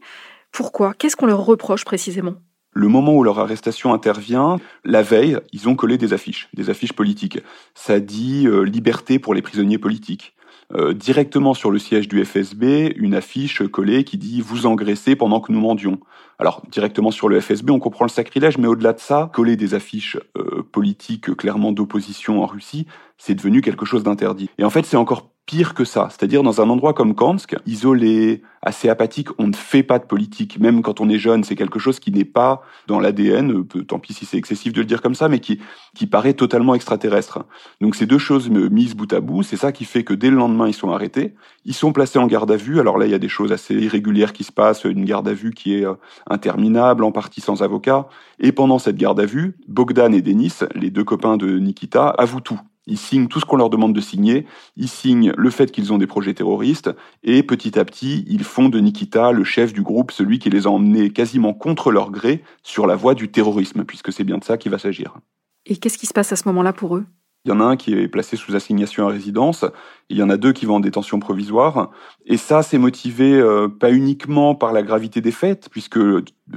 Pourquoi? 0.52 0.94
Qu'est-ce 0.94 1.16
qu'on 1.16 1.26
leur 1.26 1.44
reproche 1.44 1.84
précisément? 1.84 2.34
Le 2.72 2.88
moment 2.88 3.14
où 3.14 3.24
leur 3.24 3.38
arrestation 3.38 3.94
intervient, 3.94 4.58
la 4.84 5.02
veille, 5.02 5.38
ils 5.52 5.68
ont 5.68 5.76
collé 5.76 5.96
des 5.98 6.12
affiches, 6.12 6.48
des 6.54 6.70
affiches 6.70 6.92
politiques. 6.92 7.38
Ça 7.74 8.00
dit 8.00 8.46
euh, 8.46 8.62
liberté 8.62 9.18
pour 9.18 9.34
les 9.34 9.42
prisonniers 9.42 9.78
politiques. 9.78 10.34
Euh, 10.76 10.92
directement 10.92 11.54
sur 11.54 11.70
le 11.70 11.78
siège 11.78 12.08
du 12.08 12.24
FSB, 12.24 12.94
une 12.96 13.14
affiche 13.14 13.62
collée 13.68 14.02
qui 14.02 14.18
dit 14.18 14.40
vous 14.40 14.66
engraissez 14.66 15.14
pendant 15.14 15.40
que 15.40 15.52
nous 15.52 15.60
mendions. 15.60 16.00
Alors 16.38 16.62
directement 16.68 17.12
sur 17.12 17.28
le 17.28 17.40
FSB, 17.40 17.70
on 17.70 17.78
comprend 17.78 18.04
le 18.04 18.10
sacrilège, 18.10 18.58
mais 18.58 18.66
au-delà 18.66 18.92
de 18.92 18.98
ça, 18.98 19.30
coller 19.32 19.56
des 19.56 19.74
affiches 19.74 20.16
euh, 20.36 20.64
politiques 20.72 21.34
clairement 21.36 21.70
d'opposition 21.70 22.42
en 22.42 22.46
Russie, 22.46 22.86
c'est 23.18 23.36
devenu 23.36 23.60
quelque 23.60 23.84
chose 23.84 24.02
d'interdit. 24.02 24.50
Et 24.58 24.64
en 24.64 24.70
fait, 24.70 24.84
c'est 24.84 24.96
encore 24.96 25.30
pire 25.46 25.74
que 25.74 25.84
ça. 25.84 26.08
C'est-à-dire 26.10 26.42
dans 26.42 26.60
un 26.60 26.70
endroit 26.70 26.94
comme 26.94 27.14
Kansk, 27.14 27.56
isolé, 27.66 28.42
assez 28.62 28.88
apathique, 28.88 29.28
on 29.38 29.48
ne 29.48 29.52
fait 29.52 29.82
pas 29.82 29.98
de 29.98 30.04
politique. 30.04 30.58
Même 30.58 30.80
quand 30.80 31.00
on 31.00 31.08
est 31.10 31.18
jeune, 31.18 31.44
c'est 31.44 31.54
quelque 31.54 31.78
chose 31.78 32.00
qui 32.00 32.10
n'est 32.10 32.24
pas 32.24 32.62
dans 32.86 32.98
l'ADN, 32.98 33.52
euh, 33.52 33.84
tant 33.84 33.98
pis 33.98 34.14
si 34.14 34.24
c'est 34.24 34.38
excessif 34.38 34.72
de 34.72 34.80
le 34.80 34.86
dire 34.86 35.02
comme 35.02 35.14
ça, 35.14 35.28
mais 35.28 35.40
qui, 35.40 35.60
qui 35.94 36.06
paraît 36.06 36.32
totalement 36.32 36.74
extraterrestre. 36.74 37.44
Donc 37.82 37.94
ces 37.94 38.06
deux 38.06 38.18
choses 38.18 38.48
mises 38.48 38.94
bout 38.94 39.12
à 39.12 39.20
bout, 39.20 39.42
c'est 39.42 39.56
ça 39.56 39.70
qui 39.70 39.84
fait 39.84 40.02
que 40.02 40.14
dès 40.14 40.30
le 40.30 40.36
lendemain, 40.36 40.66
ils 40.66 40.74
sont 40.74 40.90
arrêtés. 40.90 41.34
Ils 41.66 41.74
sont 41.74 41.92
placés 41.92 42.18
en 42.18 42.26
garde 42.26 42.50
à 42.50 42.56
vue. 42.56 42.80
Alors 42.80 42.96
là, 42.96 43.04
il 43.04 43.12
y 43.12 43.14
a 43.14 43.18
des 43.18 43.28
choses 43.28 43.52
assez 43.52 43.74
irrégulières 43.74 44.32
qui 44.32 44.44
se 44.44 44.52
passent. 44.52 44.84
Une 44.84 45.04
garde 45.04 45.28
à 45.28 45.34
vue 45.34 45.52
qui 45.52 45.74
est 45.74 45.84
euh, 45.84 45.94
interminable, 46.28 47.04
en 47.04 47.12
partie 47.12 47.42
sans 47.42 47.62
avocat. 47.62 48.08
Et 48.38 48.52
pendant 48.52 48.78
cette 48.78 48.96
garde 48.96 49.20
à 49.20 49.26
vue, 49.26 49.56
Bogdan 49.68 50.14
et 50.14 50.22
Denis, 50.22 50.52
les 50.74 50.90
deux 50.90 51.04
copains 51.04 51.36
de 51.36 51.58
Nikita, 51.58 52.08
avouent 52.08 52.40
tout. 52.40 52.60
Ils 52.86 52.98
signent 52.98 53.28
tout 53.28 53.40
ce 53.40 53.44
qu'on 53.44 53.56
leur 53.56 53.70
demande 53.70 53.94
de 53.94 54.00
signer, 54.00 54.46
ils 54.76 54.88
signent 54.88 55.32
le 55.36 55.50
fait 55.50 55.72
qu'ils 55.72 55.92
ont 55.92 55.98
des 55.98 56.06
projets 56.06 56.34
terroristes, 56.34 56.90
et 57.22 57.42
petit 57.42 57.78
à 57.78 57.84
petit, 57.84 58.24
ils 58.28 58.44
font 58.44 58.68
de 58.68 58.78
Nikita 58.78 59.32
le 59.32 59.44
chef 59.44 59.72
du 59.72 59.82
groupe, 59.82 60.10
celui 60.10 60.38
qui 60.38 60.50
les 60.50 60.66
a 60.66 60.70
emmenés 60.70 61.10
quasiment 61.10 61.54
contre 61.54 61.90
leur 61.90 62.10
gré 62.10 62.42
sur 62.62 62.86
la 62.86 62.96
voie 62.96 63.14
du 63.14 63.30
terrorisme, 63.30 63.84
puisque 63.84 64.12
c'est 64.12 64.24
bien 64.24 64.38
de 64.38 64.44
ça 64.44 64.58
qu'il 64.58 64.70
va 64.70 64.78
s'agir. 64.78 65.18
Et 65.66 65.76
qu'est-ce 65.76 65.98
qui 65.98 66.06
se 66.06 66.12
passe 66.12 66.32
à 66.32 66.36
ce 66.36 66.46
moment-là 66.48 66.72
pour 66.72 66.96
eux? 66.96 67.04
Il 67.46 67.50
y 67.50 67.52
en 67.52 67.60
a 67.60 67.64
un 67.64 67.76
qui 67.76 67.92
est 67.92 68.08
placé 68.08 68.36
sous 68.36 68.54
assignation 68.56 69.06
à 69.06 69.10
résidence, 69.10 69.66
il 70.10 70.18
y 70.18 70.22
en 70.22 70.30
a 70.30 70.36
deux 70.36 70.52
qui 70.52 70.66
vont 70.66 70.76
en 70.76 70.80
détention 70.80 71.18
provisoire. 71.18 71.90
Et 72.26 72.36
ça, 72.36 72.62
c'est 72.62 72.78
motivé 72.78 73.32
euh, 73.34 73.68
pas 73.68 73.90
uniquement 73.90 74.54
par 74.54 74.72
la 74.72 74.82
gravité 74.82 75.20
des 75.20 75.30
faits, 75.30 75.68
puisque 75.70 75.98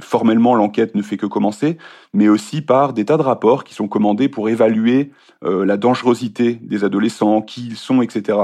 formellement 0.00 0.54
l'enquête 0.54 0.94
ne 0.94 1.02
fait 1.02 1.16
que 1.16 1.26
commencer, 1.26 1.78
mais 2.12 2.28
aussi 2.28 2.60
par 2.60 2.92
des 2.92 3.06
tas 3.06 3.16
de 3.16 3.22
rapports 3.22 3.64
qui 3.64 3.74
sont 3.74 3.88
commandés 3.88 4.28
pour 4.28 4.48
évaluer 4.48 5.12
euh, 5.44 5.64
la 5.64 5.76
dangerosité 5.76 6.54
des 6.54 6.84
adolescents, 6.84 7.42
qui 7.42 7.66
ils 7.68 7.76
sont, 7.76 8.02
etc. 8.02 8.38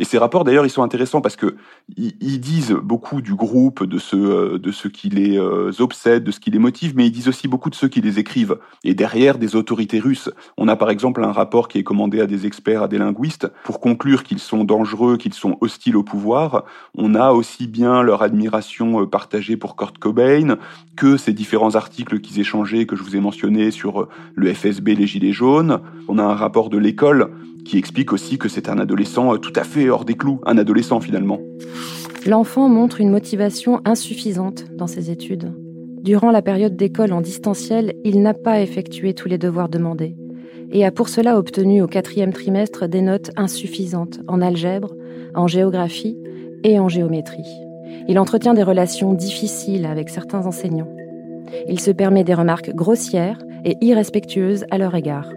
Et 0.00 0.04
ces 0.04 0.18
rapports, 0.18 0.44
d'ailleurs, 0.44 0.66
ils 0.66 0.70
sont 0.70 0.82
intéressants 0.82 1.20
parce 1.20 1.36
que 1.36 1.56
ils, 1.96 2.40
disent 2.40 2.72
beaucoup 2.72 3.20
du 3.20 3.34
groupe, 3.34 3.84
de 3.84 3.98
ce, 3.98 4.16
euh, 4.16 4.58
de 4.58 4.70
ce 4.70 4.88
qui 4.88 5.08
les 5.08 5.38
obsède, 5.80 6.24
de 6.24 6.30
ce 6.30 6.40
qui 6.40 6.50
les 6.50 6.58
motive, 6.58 6.94
mais 6.96 7.06
ils 7.06 7.12
disent 7.12 7.28
aussi 7.28 7.48
beaucoup 7.48 7.70
de 7.70 7.74
ceux 7.74 7.88
qui 7.88 8.00
les 8.00 8.18
écrivent. 8.18 8.58
Et 8.84 8.94
derrière, 8.94 9.38
des 9.38 9.56
autorités 9.56 9.98
russes. 9.98 10.30
On 10.56 10.68
a 10.68 10.76
par 10.76 10.90
exemple 10.90 11.24
un 11.24 11.32
rapport 11.32 11.68
qui 11.68 11.78
est 11.78 11.84
commandé 11.84 12.20
à 12.20 12.26
des 12.26 12.46
experts, 12.46 12.82
à 12.82 12.88
des 12.88 12.98
linguistes, 12.98 13.48
pour 13.64 13.80
conclure 13.80 14.22
qu'ils 14.22 14.38
sont 14.48 14.64
dangereux, 14.64 15.16
qu'ils 15.18 15.34
sont 15.34 15.58
hostiles 15.60 15.96
au 15.96 16.02
pouvoir. 16.02 16.64
On 16.96 17.14
a 17.14 17.32
aussi 17.32 17.66
bien 17.66 18.02
leur 18.02 18.22
admiration 18.22 19.02
euh, 19.02 19.06
partagée 19.06 19.56
pour 19.56 19.76
Kurt 19.76 19.98
Cobain 19.98 20.56
que 20.96 21.16
ces 21.16 21.32
différents 21.32 21.74
articles 21.74 22.20
qu'ils 22.20 22.40
échangeaient, 22.40 22.86
que 22.86 22.96
je 22.96 23.02
vous 23.02 23.14
ai 23.14 23.20
mentionnés 23.20 23.70
sur 23.70 24.02
euh, 24.02 24.08
le 24.34 24.52
FSB, 24.52 24.94
les 24.94 25.06
Gilets 25.06 25.32
jaunes. 25.32 25.80
On 26.08 26.18
a 26.18 26.22
un 26.22 26.34
rapport 26.34 26.70
de 26.70 26.78
l'école 26.78 27.30
qui 27.64 27.76
explique 27.76 28.12
aussi 28.12 28.38
que 28.38 28.48
c'est 28.48 28.70
un 28.70 28.78
adolescent 28.78 29.34
euh, 29.34 29.38
tout 29.38 29.52
à 29.54 29.64
fait 29.64 29.90
hors 29.90 30.06
des 30.06 30.14
clous, 30.14 30.40
un 30.46 30.56
adolescent 30.56 31.00
finalement. 31.00 31.40
L'enfant 32.26 32.68
montre 32.68 33.00
une 33.00 33.10
motivation 33.10 33.82
insuffisante 33.84 34.64
dans 34.72 34.86
ses 34.86 35.10
études. 35.10 35.52
Durant 36.02 36.30
la 36.30 36.42
période 36.42 36.76
d'école 36.76 37.12
en 37.12 37.20
distanciel, 37.20 37.94
il 38.04 38.22
n'a 38.22 38.34
pas 38.34 38.60
effectué 38.60 39.12
tous 39.12 39.28
les 39.28 39.38
devoirs 39.38 39.68
demandés 39.68 40.16
et 40.72 40.84
a 40.84 40.90
pour 40.90 41.08
cela 41.08 41.38
obtenu 41.38 41.82
au 41.82 41.86
quatrième 41.86 42.32
trimestre 42.32 42.88
des 42.88 43.00
notes 43.00 43.30
insuffisantes 43.36 44.20
en 44.28 44.40
algèbre, 44.40 44.94
en 45.34 45.46
géographie 45.46 46.18
et 46.64 46.78
en 46.78 46.88
géométrie. 46.88 47.46
Il 48.08 48.18
entretient 48.18 48.54
des 48.54 48.62
relations 48.62 49.12
difficiles 49.12 49.86
avec 49.86 50.08
certains 50.08 50.46
enseignants. 50.46 50.92
Il 51.68 51.80
se 51.80 51.90
permet 51.90 52.24
des 52.24 52.34
remarques 52.34 52.74
grossières 52.74 53.38
et 53.64 53.76
irrespectueuses 53.80 54.64
à 54.70 54.78
leur 54.78 54.94
égard. 54.94 55.28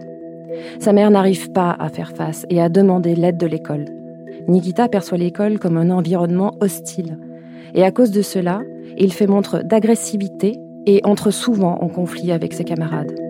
Sa 0.78 0.92
mère 0.92 1.10
n'arrive 1.10 1.50
pas 1.52 1.74
à 1.78 1.88
faire 1.88 2.12
face 2.12 2.46
et 2.50 2.60
à 2.60 2.68
demander 2.68 3.14
l'aide 3.14 3.38
de 3.38 3.46
l'école. 3.46 3.86
Nikita 4.48 4.88
perçoit 4.88 5.18
l'école 5.18 5.58
comme 5.58 5.76
un 5.76 5.90
environnement 5.90 6.54
hostile. 6.60 7.18
Et 7.74 7.84
à 7.84 7.90
cause 7.90 8.10
de 8.10 8.22
cela, 8.22 8.60
il 8.98 9.12
fait 9.12 9.26
montre 9.26 9.62
d'agressivité 9.62 10.58
et 10.86 11.00
entre 11.04 11.30
souvent 11.30 11.78
en 11.80 11.88
conflit 11.88 12.32
avec 12.32 12.52
ses 12.52 12.64
camarades. 12.64 13.21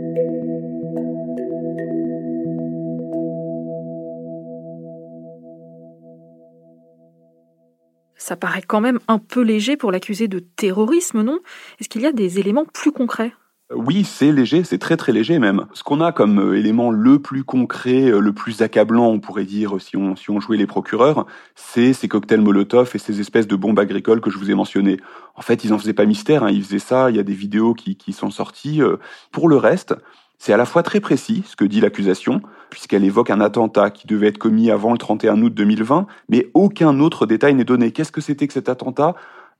Ça 8.22 8.36
paraît 8.36 8.62
quand 8.62 8.80
même 8.80 9.00
un 9.08 9.18
peu 9.18 9.40
léger 9.40 9.76
pour 9.76 9.90
l'accuser 9.90 10.28
de 10.28 10.38
terrorisme, 10.38 11.22
non? 11.22 11.40
Est-ce 11.80 11.88
qu'il 11.88 12.02
y 12.02 12.06
a 12.06 12.12
des 12.12 12.38
éléments 12.38 12.64
plus 12.72 12.92
concrets? 12.92 13.32
Oui, 13.74 14.04
c'est 14.04 14.30
léger, 14.30 14.62
c'est 14.62 14.78
très 14.78 14.96
très 14.96 15.10
léger 15.10 15.40
même. 15.40 15.66
Ce 15.72 15.82
qu'on 15.82 16.00
a 16.00 16.12
comme 16.12 16.38
euh, 16.38 16.56
élément 16.56 16.92
le 16.92 17.18
plus 17.18 17.42
concret, 17.42 18.04
euh, 18.04 18.20
le 18.20 18.32
plus 18.32 18.62
accablant, 18.62 19.08
on 19.08 19.18
pourrait 19.18 19.44
dire, 19.44 19.80
si 19.80 19.96
on, 19.96 20.14
si 20.14 20.30
on 20.30 20.38
jouait 20.38 20.56
les 20.56 20.68
procureurs, 20.68 21.26
c'est 21.56 21.92
ces 21.92 22.06
cocktails 22.06 22.42
Molotov 22.42 22.92
et 22.94 22.98
ces 22.98 23.18
espèces 23.18 23.48
de 23.48 23.56
bombes 23.56 23.80
agricoles 23.80 24.20
que 24.20 24.30
je 24.30 24.38
vous 24.38 24.52
ai 24.52 24.54
mentionnées. 24.54 24.98
En 25.34 25.42
fait, 25.42 25.64
ils 25.64 25.72
en 25.72 25.78
faisaient 25.78 25.92
pas 25.92 26.06
mystère, 26.06 26.44
hein, 26.44 26.50
ils 26.50 26.62
faisaient 26.62 26.78
ça, 26.78 27.10
il 27.10 27.16
y 27.16 27.20
a 27.20 27.24
des 27.24 27.34
vidéos 27.34 27.74
qui, 27.74 27.96
qui 27.96 28.12
sont 28.12 28.30
sorties. 28.30 28.82
Euh. 28.82 28.98
Pour 29.32 29.48
le 29.48 29.56
reste, 29.56 29.96
c'est 30.44 30.52
à 30.52 30.56
la 30.56 30.64
fois 30.64 30.82
très 30.82 30.98
précis, 30.98 31.44
ce 31.46 31.54
que 31.54 31.64
dit 31.64 31.80
l'accusation, 31.80 32.42
puisqu'elle 32.68 33.04
évoque 33.04 33.30
un 33.30 33.40
attentat 33.40 33.90
qui 33.90 34.08
devait 34.08 34.26
être 34.26 34.38
commis 34.38 34.72
avant 34.72 34.90
le 34.90 34.98
31 34.98 35.40
août 35.40 35.54
2020, 35.54 36.08
mais 36.28 36.50
aucun 36.52 36.98
autre 36.98 37.26
détail 37.26 37.54
n'est 37.54 37.62
donné. 37.62 37.92
Qu'est-ce 37.92 38.10
que 38.10 38.20
c'était 38.20 38.48
que 38.48 38.52
cet 38.52 38.68
attentat? 38.68 39.14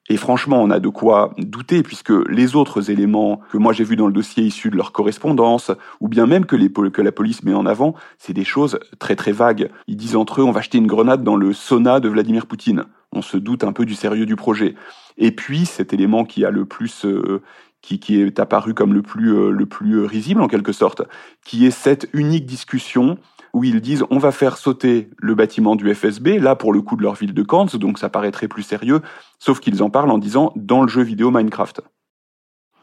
Et 0.09 0.17
franchement, 0.17 0.61
on 0.61 0.71
a 0.71 0.81
de 0.81 0.89
quoi 0.89 1.35
douter 1.39 1.85
puisque 1.85 2.13
les 2.29 2.57
autres 2.57 2.91
éléments 2.91 3.43
que 3.53 3.59
moi 3.59 3.73
j'ai 3.73 3.85
vus 3.85 3.95
dans 3.95 4.09
le 4.09 4.13
dossier 4.13 4.43
issus 4.43 4.71
de 4.71 4.77
leur 4.77 4.91
correspondance, 4.91 5.71
ou 6.01 6.09
bien 6.09 6.27
même 6.27 6.47
que, 6.47 6.57
la 7.01 7.13
police 7.13 7.45
met 7.45 7.55
en 7.55 7.65
avant, 7.65 7.95
c'est 8.19 8.33
des 8.33 8.43
choses 8.43 8.81
très 8.99 9.15
très 9.15 9.31
vagues. 9.31 9.71
Ils 9.87 9.97
disent 9.97 10.17
entre 10.17 10.41
eux, 10.41 10.45
on 10.45 10.51
va 10.51 10.63
jeter 10.63 10.79
une 10.79 10.89
grenade 10.89 11.23
dans 11.23 11.37
le 11.37 11.53
sauna 11.53 12.01
de 12.01 12.09
Vladimir 12.09 12.47
Poutine. 12.47 12.87
On 13.13 13.23
se 13.23 13.37
doute 13.37 13.63
un 13.63 13.73
peu 13.73 13.85
du 13.85 13.95
sérieux 13.95 14.27
du 14.27 14.35
projet. 14.35 14.75
Et 15.17 15.31
puis 15.31 15.65
cet 15.65 15.93
élément 15.93 16.25
qui 16.25 16.45
a 16.45 16.51
le 16.51 16.65
plus, 16.65 17.05
euh, 17.05 17.41
qui, 17.83 17.99
qui, 17.99 18.21
est 18.21 18.41
apparu 18.41 18.75
comme 18.75 18.95
le 18.95 19.03
plus, 19.03 19.35
euh, 19.35 19.51
le 19.51 19.67
plus 19.67 20.05
risible 20.05 20.41
en 20.41 20.49
quelque 20.49 20.73
sorte, 20.73 21.03
qui 21.45 21.67
est 21.67 21.71
cette 21.71 22.09
unique 22.13 22.47
discussion 22.47 23.19
où 23.53 23.65
ils 23.65 23.81
disent 23.81 24.05
on 24.11 24.19
va 24.19 24.33
faire 24.33 24.57
sauter 24.57 25.11
le 25.19 25.35
bâtiment 25.35 25.77
du 25.77 25.93
FSB, 25.95 26.39
là 26.39 26.57
pour 26.57 26.73
le 26.73 26.81
coup 26.81 26.97
de 26.97 27.03
leur 27.03 27.15
ville 27.15 27.35
de 27.35 27.43
Kans, 27.43 27.67
donc 27.75 27.99
ça 27.99 28.09
paraîtrait 28.09 28.49
plus 28.49 28.63
sérieux, 28.63 29.01
sauf 29.39 29.61
qu'ils 29.61 29.83
en 29.83 29.91
parlent 29.91 30.11
en 30.11 30.19
disant 30.19 30.53
dans 30.57 30.83
le 30.83 30.89
jeu 30.89 31.03
vidéo 31.03 31.31
Minecraft. 31.31 31.83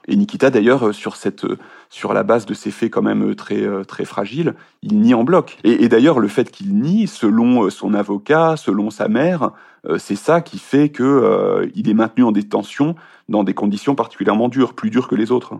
Et 0.09 0.15
Nikita 0.15 0.49
d'ailleurs 0.49 0.87
euh, 0.87 0.91
sur 0.91 1.15
cette 1.15 1.45
euh, 1.45 1.57
sur 1.89 2.13
la 2.13 2.23
base 2.23 2.45
de 2.45 2.53
ces 2.53 2.71
faits 2.71 2.91
quand 2.91 3.03
même 3.03 3.29
euh, 3.29 3.35
très 3.35 3.65
très 3.87 4.05
fragiles, 4.05 4.55
il 4.81 4.99
nie 4.99 5.13
en 5.13 5.23
bloc. 5.23 5.57
Et, 5.63 5.87
d'ailleurs 5.87 6.19
le 6.19 6.27
fait 6.27 6.51
qu'il 6.51 6.75
nie, 6.75 7.07
selon 7.07 7.69
son 7.69 7.93
avocat, 7.93 8.55
selon 8.57 8.89
sa 8.89 9.07
mère, 9.07 9.51
c'est 9.97 10.15
ça 10.15 10.41
qui 10.41 10.59
fait 10.59 10.89
que 10.89 11.69
il 11.75 11.89
est 11.89 11.93
maintenu 11.93 12.23
en 12.23 12.31
détention 12.31 12.95
dans 13.27 13.43
des 13.43 13.53
conditions 13.53 13.95
particulièrement 13.95 14.49
dures, 14.49 14.73
plus 14.73 14.89
dures 14.89 15.07
que 15.07 15.15
les 15.15 15.31
autres. 15.31 15.55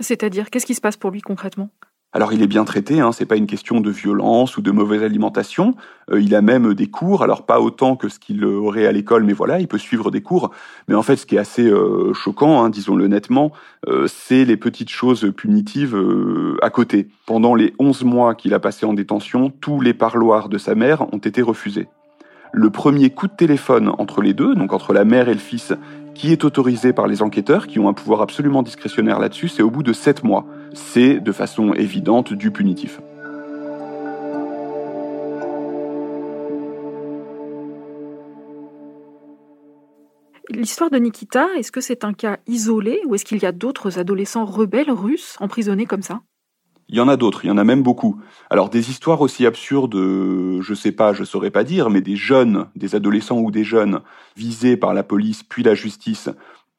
C'est-à-dire 0.00 0.50
qu'est-ce 0.50 0.66
qui 0.66 0.74
se 0.74 0.80
passe 0.80 0.96
pour 0.96 1.10
lui 1.10 1.20
concrètement? 1.20 1.70
Alors 2.14 2.32
il 2.32 2.40
est 2.42 2.46
bien 2.46 2.64
traité, 2.64 3.00
hein, 3.00 3.12
c'est 3.12 3.26
pas 3.26 3.36
une 3.36 3.46
question 3.46 3.82
de 3.82 3.90
violence 3.90 4.56
ou 4.56 4.62
de 4.62 4.70
mauvaise 4.70 5.02
alimentation. 5.02 5.74
Euh, 6.10 6.22
il 6.22 6.34
a 6.34 6.40
même 6.40 6.72
des 6.72 6.86
cours, 6.86 7.22
alors 7.22 7.44
pas 7.44 7.60
autant 7.60 7.96
que 7.96 8.08
ce 8.08 8.18
qu'il 8.18 8.46
aurait 8.46 8.86
à 8.86 8.92
l'école, 8.92 9.24
mais 9.24 9.34
voilà, 9.34 9.60
il 9.60 9.68
peut 9.68 9.76
suivre 9.76 10.10
des 10.10 10.22
cours. 10.22 10.50
Mais 10.88 10.94
en 10.94 11.02
fait, 11.02 11.16
ce 11.16 11.26
qui 11.26 11.36
est 11.36 11.38
assez 11.38 11.66
euh, 11.66 12.14
choquant, 12.14 12.64
hein, 12.64 12.70
disons-le 12.70 13.08
nettement, 13.08 13.52
euh, 13.88 14.06
c'est 14.06 14.46
les 14.46 14.56
petites 14.56 14.88
choses 14.88 15.30
punitives 15.36 15.96
à 16.62 16.70
côté. 16.70 17.08
Pendant 17.26 17.54
les 17.54 17.74
11 17.78 18.04
mois 18.04 18.34
qu'il 18.34 18.54
a 18.54 18.58
passé 18.58 18.86
en 18.86 18.94
détention, 18.94 19.50
tous 19.50 19.80
les 19.82 19.92
parloirs 19.92 20.48
de 20.48 20.56
sa 20.56 20.74
mère 20.74 21.12
ont 21.12 21.18
été 21.18 21.42
refusés. 21.42 21.88
Le 22.52 22.70
premier 22.70 23.10
coup 23.10 23.26
de 23.26 23.36
téléphone 23.36 23.92
entre 23.98 24.22
les 24.22 24.32
deux, 24.32 24.54
donc 24.54 24.72
entre 24.72 24.94
la 24.94 25.04
mère 25.04 25.28
et 25.28 25.34
le 25.34 25.40
fils, 25.40 25.74
qui 26.14 26.32
est 26.32 26.46
autorisé 26.46 26.94
par 26.94 27.06
les 27.06 27.20
enquêteurs, 27.20 27.66
qui 27.66 27.78
ont 27.78 27.88
un 27.88 27.92
pouvoir 27.92 28.22
absolument 28.22 28.62
discrétionnaire 28.62 29.18
là-dessus, 29.18 29.48
c'est 29.48 29.62
au 29.62 29.70
bout 29.70 29.82
de 29.82 29.92
7 29.92 30.24
mois 30.24 30.46
c'est 30.72 31.20
de 31.20 31.32
façon 31.32 31.72
évidente 31.72 32.32
du 32.32 32.50
punitif. 32.50 33.00
L'histoire 40.50 40.90
de 40.90 40.98
Nikita, 40.98 41.46
est-ce 41.56 41.70
que 41.70 41.80
c'est 41.80 42.04
un 42.04 42.12
cas 42.12 42.38
isolé 42.46 43.00
ou 43.06 43.14
est-ce 43.14 43.24
qu'il 43.24 43.40
y 43.42 43.46
a 43.46 43.52
d'autres 43.52 43.98
adolescents 43.98 44.44
rebelles 44.44 44.90
russes 44.90 45.36
emprisonnés 45.40 45.86
comme 45.86 46.02
ça? 46.02 46.20
Il 46.88 46.96
y 46.96 47.00
en 47.00 47.08
a 47.08 47.18
d'autres, 47.18 47.44
il 47.44 47.48
y 47.48 47.50
en 47.50 47.58
a 47.58 47.64
même 47.64 47.82
beaucoup. 47.82 48.18
Alors 48.48 48.70
des 48.70 48.90
histoires 48.90 49.20
aussi 49.20 49.44
absurdes, 49.44 49.94
je 49.94 50.74
sais 50.74 50.90
pas, 50.90 51.12
je 51.12 51.22
saurais 51.22 51.50
pas 51.50 51.62
dire, 51.62 51.90
mais 51.90 52.00
des 52.00 52.16
jeunes, 52.16 52.66
des 52.76 52.94
adolescents 52.94 53.38
ou 53.38 53.50
des 53.50 53.62
jeunes 53.62 54.00
visés 54.36 54.78
par 54.78 54.94
la 54.94 55.02
police 55.02 55.42
puis 55.42 55.62
la 55.62 55.74
justice 55.74 56.30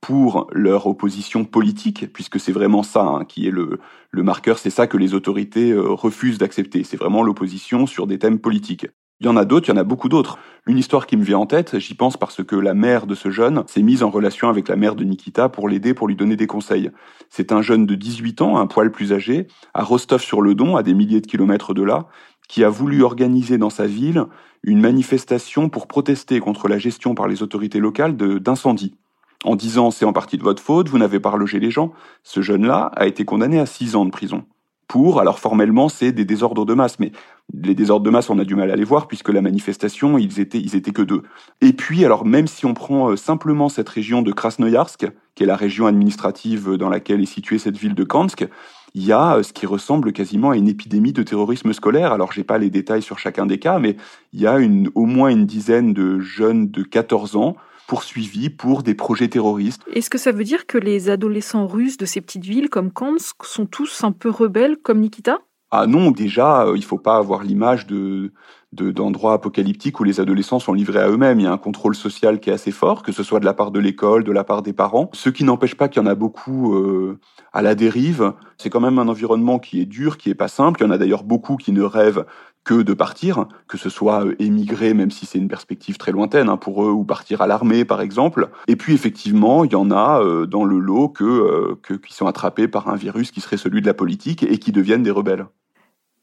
pour 0.01 0.47
leur 0.51 0.87
opposition 0.87 1.45
politique, 1.45 2.11
puisque 2.13 2.39
c'est 2.39 2.51
vraiment 2.51 2.83
ça 2.83 3.03
hein, 3.03 3.25
qui 3.25 3.47
est 3.47 3.51
le, 3.51 3.79
marqueur, 4.13 4.57
c'est 4.57 4.69
ça 4.69 4.87
que 4.87 4.97
les 4.97 5.13
autorités 5.13 5.71
euh, 5.71 5.89
refusent 5.89 6.37
d'accepter, 6.37 6.83
c'est 6.83 6.97
vraiment 6.97 7.23
l'opposition 7.23 7.85
sur 7.85 8.07
des 8.07 8.19
thèmes 8.19 8.39
politiques. 8.39 8.87
Il 9.21 9.25
y 9.25 9.29
en 9.29 9.35
a 9.35 9.43
d'autres, 9.43 9.67
il 9.67 9.71
y 9.71 9.73
en 9.73 9.81
a 9.81 9.83
beaucoup 9.83 10.07
d'autres. 10.07 10.39
Une 10.65 10.77
histoire 10.77 11.05
qui 11.05 11.17
me 11.17 11.23
vient 11.25 11.39
en 11.39 11.45
tête, 11.45 11.77
j'y 11.77 11.93
pense 11.93 12.15
parce 12.15 12.41
que 12.41 12.55
la 12.55 12.73
mère 12.73 13.05
de 13.05 13.15
ce 13.15 13.29
jeune 13.29 13.65
s'est 13.67 13.81
mise 13.81 14.01
en 14.01 14.09
relation 14.09 14.47
avec 14.47 14.69
la 14.69 14.77
mère 14.77 14.95
de 14.95 15.03
Nikita 15.03 15.49
pour 15.49 15.67
l'aider, 15.67 15.93
pour 15.93 16.07
lui 16.07 16.15
donner 16.15 16.37
des 16.37 16.47
conseils. 16.47 16.89
C'est 17.29 17.51
un 17.51 17.61
jeune 17.61 17.85
de 17.85 17.95
18 17.95 18.41
ans, 18.41 18.57
un 18.57 18.67
poil 18.67 18.91
plus 18.91 19.11
âgé, 19.11 19.47
à 19.73 19.83
Rostov-sur-le-Don, 19.83 20.77
à 20.77 20.83
des 20.83 20.93
milliers 20.93 21.19
de 21.19 21.27
kilomètres 21.27 21.73
de 21.73 21.83
là, 21.83 22.07
qui 22.47 22.63
a 22.63 22.69
voulu 22.69 23.03
organiser 23.03 23.57
dans 23.57 23.69
sa 23.69 23.87
ville 23.87 24.23
une 24.63 24.79
manifestation 24.79 25.67
pour 25.67 25.87
protester 25.87 26.39
contre 26.39 26.69
la 26.69 26.77
gestion 26.77 27.13
par 27.13 27.27
les 27.27 27.43
autorités 27.43 27.79
locales 27.79 28.15
d'incendies 28.15 28.95
en 29.43 29.55
disant 29.55 29.91
c'est 29.91 30.05
en 30.05 30.13
partie 30.13 30.37
de 30.37 30.43
votre 30.43 30.61
faute, 30.61 30.89
vous 30.89 30.97
n'avez 30.97 31.19
pas 31.19 31.29
relogé 31.29 31.59
les 31.59 31.71
gens, 31.71 31.91
ce 32.23 32.41
jeune-là 32.41 32.91
a 32.95 33.07
été 33.07 33.25
condamné 33.25 33.59
à 33.59 33.65
six 33.65 33.95
ans 33.95 34.05
de 34.05 34.11
prison. 34.11 34.45
Pour, 34.87 35.19
alors 35.19 35.37
formellement, 35.37 35.87
c'est 35.87 36.11
des 36.11 36.25
désordres 36.25 36.65
de 36.65 36.73
masse, 36.73 36.97
mais 36.99 37.11
les 37.53 37.75
désordres 37.75 38.03
de 38.03 38.09
masse, 38.09 38.31
on 38.31 38.39
a 38.39 38.43
du 38.43 38.55
mal 38.55 38.71
à 38.71 38.75
les 38.75 38.83
voir 38.83 39.07
puisque 39.07 39.29
la 39.29 39.41
manifestation, 39.41 40.17
ils 40.17 40.39
étaient, 40.39 40.59
ils 40.59 40.75
étaient 40.75 40.91
que 40.91 41.03
deux. 41.03 41.21
Et 41.61 41.73
puis, 41.73 42.05
alors 42.05 42.25
même 42.25 42.47
si 42.47 42.65
on 42.65 42.73
prend 42.73 43.11
euh, 43.11 43.15
simplement 43.15 43.69
cette 43.69 43.87
région 43.87 44.23
de 44.23 44.31
Krasnoyarsk, 44.31 45.07
qui 45.35 45.43
est 45.43 45.45
la 45.45 45.55
région 45.55 45.85
administrative 45.85 46.75
dans 46.75 46.89
laquelle 46.89 47.21
est 47.21 47.27
située 47.27 47.59
cette 47.59 47.77
ville 47.77 47.93
de 47.93 48.03
Kansk, 48.03 48.47
il 48.95 49.05
y 49.05 49.11
a 49.11 49.37
euh, 49.37 49.43
ce 49.43 49.53
qui 49.53 49.67
ressemble 49.67 50.11
quasiment 50.11 50.49
à 50.49 50.57
une 50.57 50.67
épidémie 50.67 51.13
de 51.13 51.21
terrorisme 51.21 51.71
scolaire. 51.71 52.11
Alors, 52.11 52.31
j'ai 52.31 52.43
pas 52.43 52.57
les 52.57 52.71
détails 52.71 53.03
sur 53.03 53.19
chacun 53.19 53.45
des 53.45 53.59
cas, 53.59 53.77
mais 53.77 53.95
il 54.33 54.41
y 54.41 54.47
a 54.47 54.57
une, 54.57 54.89
au 54.95 55.05
moins 55.05 55.29
une 55.29 55.45
dizaine 55.45 55.93
de 55.93 56.19
jeunes 56.19 56.71
de 56.71 56.81
14 56.81 57.35
ans 57.35 57.55
poursuivis 57.89 58.51
pour 58.51 58.83
des 58.83 58.93
projets 58.93 59.27
terroristes. 59.27 59.81
Est-ce 59.91 60.11
que 60.11 60.19
ça 60.19 60.31
veut 60.31 60.43
dire 60.43 60.67
que 60.67 60.77
les 60.77 61.09
adolescents 61.09 61.65
russes 61.65 61.97
de 61.97 62.05
ces 62.05 62.21
petites 62.21 62.45
villes 62.45 62.69
comme 62.69 62.91
Kansk 62.91 63.43
sont 63.43 63.65
tous 63.65 64.03
un 64.03 64.11
peu 64.11 64.29
rebelles 64.29 64.77
comme 64.77 64.99
Nikita? 64.99 65.39
Ah 65.71 65.87
non, 65.87 66.11
déjà, 66.11 66.65
euh, 66.65 66.77
il 66.77 66.83
faut 66.83 66.97
pas 66.97 67.17
avoir 67.17 67.43
l'image 67.43 67.85
de 67.87 68.31
d'endroits 68.71 69.33
apocalyptiques 69.33 69.99
où 69.99 70.03
les 70.03 70.19
adolescents 70.19 70.59
sont 70.59 70.73
livrés 70.73 70.99
à 70.99 71.09
eux-mêmes. 71.09 71.39
Il 71.39 71.43
y 71.43 71.47
a 71.47 71.51
un 71.51 71.57
contrôle 71.57 71.95
social 71.95 72.39
qui 72.39 72.51
est 72.51 72.53
assez 72.53 72.69
fort, 72.69 73.01
que 73.01 73.11
ce 73.11 73.23
soit 73.23 73.39
de 73.39 73.45
la 73.45 73.55
part 73.55 73.71
de 73.71 73.79
l'école, 73.79 74.23
de 74.23 74.31
la 74.31 74.43
part 74.43 74.61
des 74.61 74.73
parents. 74.73 75.09
Ce 75.13 75.31
qui 75.31 75.43
n'empêche 75.43 75.73
pas 75.73 75.87
qu'il 75.87 76.03
y 76.03 76.05
en 76.05 76.07
a 76.07 76.13
beaucoup 76.13 76.75
euh, 76.75 77.19
à 77.51 77.63
la 77.63 77.73
dérive. 77.73 78.33
C'est 78.59 78.69
quand 78.69 78.79
même 78.79 78.99
un 78.99 79.07
environnement 79.07 79.57
qui 79.57 79.81
est 79.81 79.87
dur, 79.87 80.17
qui 80.19 80.29
est 80.29 80.35
pas 80.35 80.47
simple. 80.47 80.81
Il 80.81 80.83
y 80.85 80.87
en 80.87 80.91
a 80.91 80.99
d'ailleurs 80.99 81.23
beaucoup 81.23 81.55
qui 81.55 81.71
ne 81.71 81.81
rêvent 81.81 82.25
que 82.63 82.81
de 82.81 82.93
partir, 82.93 83.47
que 83.67 83.77
ce 83.77 83.89
soit 83.89 84.25
euh, 84.25 84.35
émigrer, 84.39 84.93
même 84.93 85.11
si 85.11 85.25
c'est 85.25 85.37
une 85.37 85.47
perspective 85.47 85.97
très 85.97 86.11
lointaine 86.11 86.49
hein, 86.49 86.57
pour 86.57 86.83
eux, 86.83 86.91
ou 86.91 87.03
partir 87.03 87.41
à 87.41 87.47
l'armée 87.47 87.85
par 87.85 88.01
exemple. 88.01 88.49
Et 88.67 88.75
puis 88.75 88.93
effectivement, 88.93 89.63
il 89.63 89.71
y 89.71 89.75
en 89.75 89.91
a 89.91 90.23
dans 90.45 90.65
le 90.65 90.79
lot 90.79 91.09
que, 91.09 91.75
que 91.81 91.93
qui 91.93 92.13
sont 92.13 92.27
attrapés 92.27 92.67
par 92.67 92.89
un 92.89 92.95
virus 92.95 93.31
qui 93.31 93.41
serait 93.41 93.57
celui 93.57 93.81
de 93.81 93.87
la 93.87 93.93
politique 93.93 94.43
et 94.43 94.57
qui 94.57 94.71
deviennent 94.71 95.03
des 95.03 95.11
rebelles. 95.11 95.47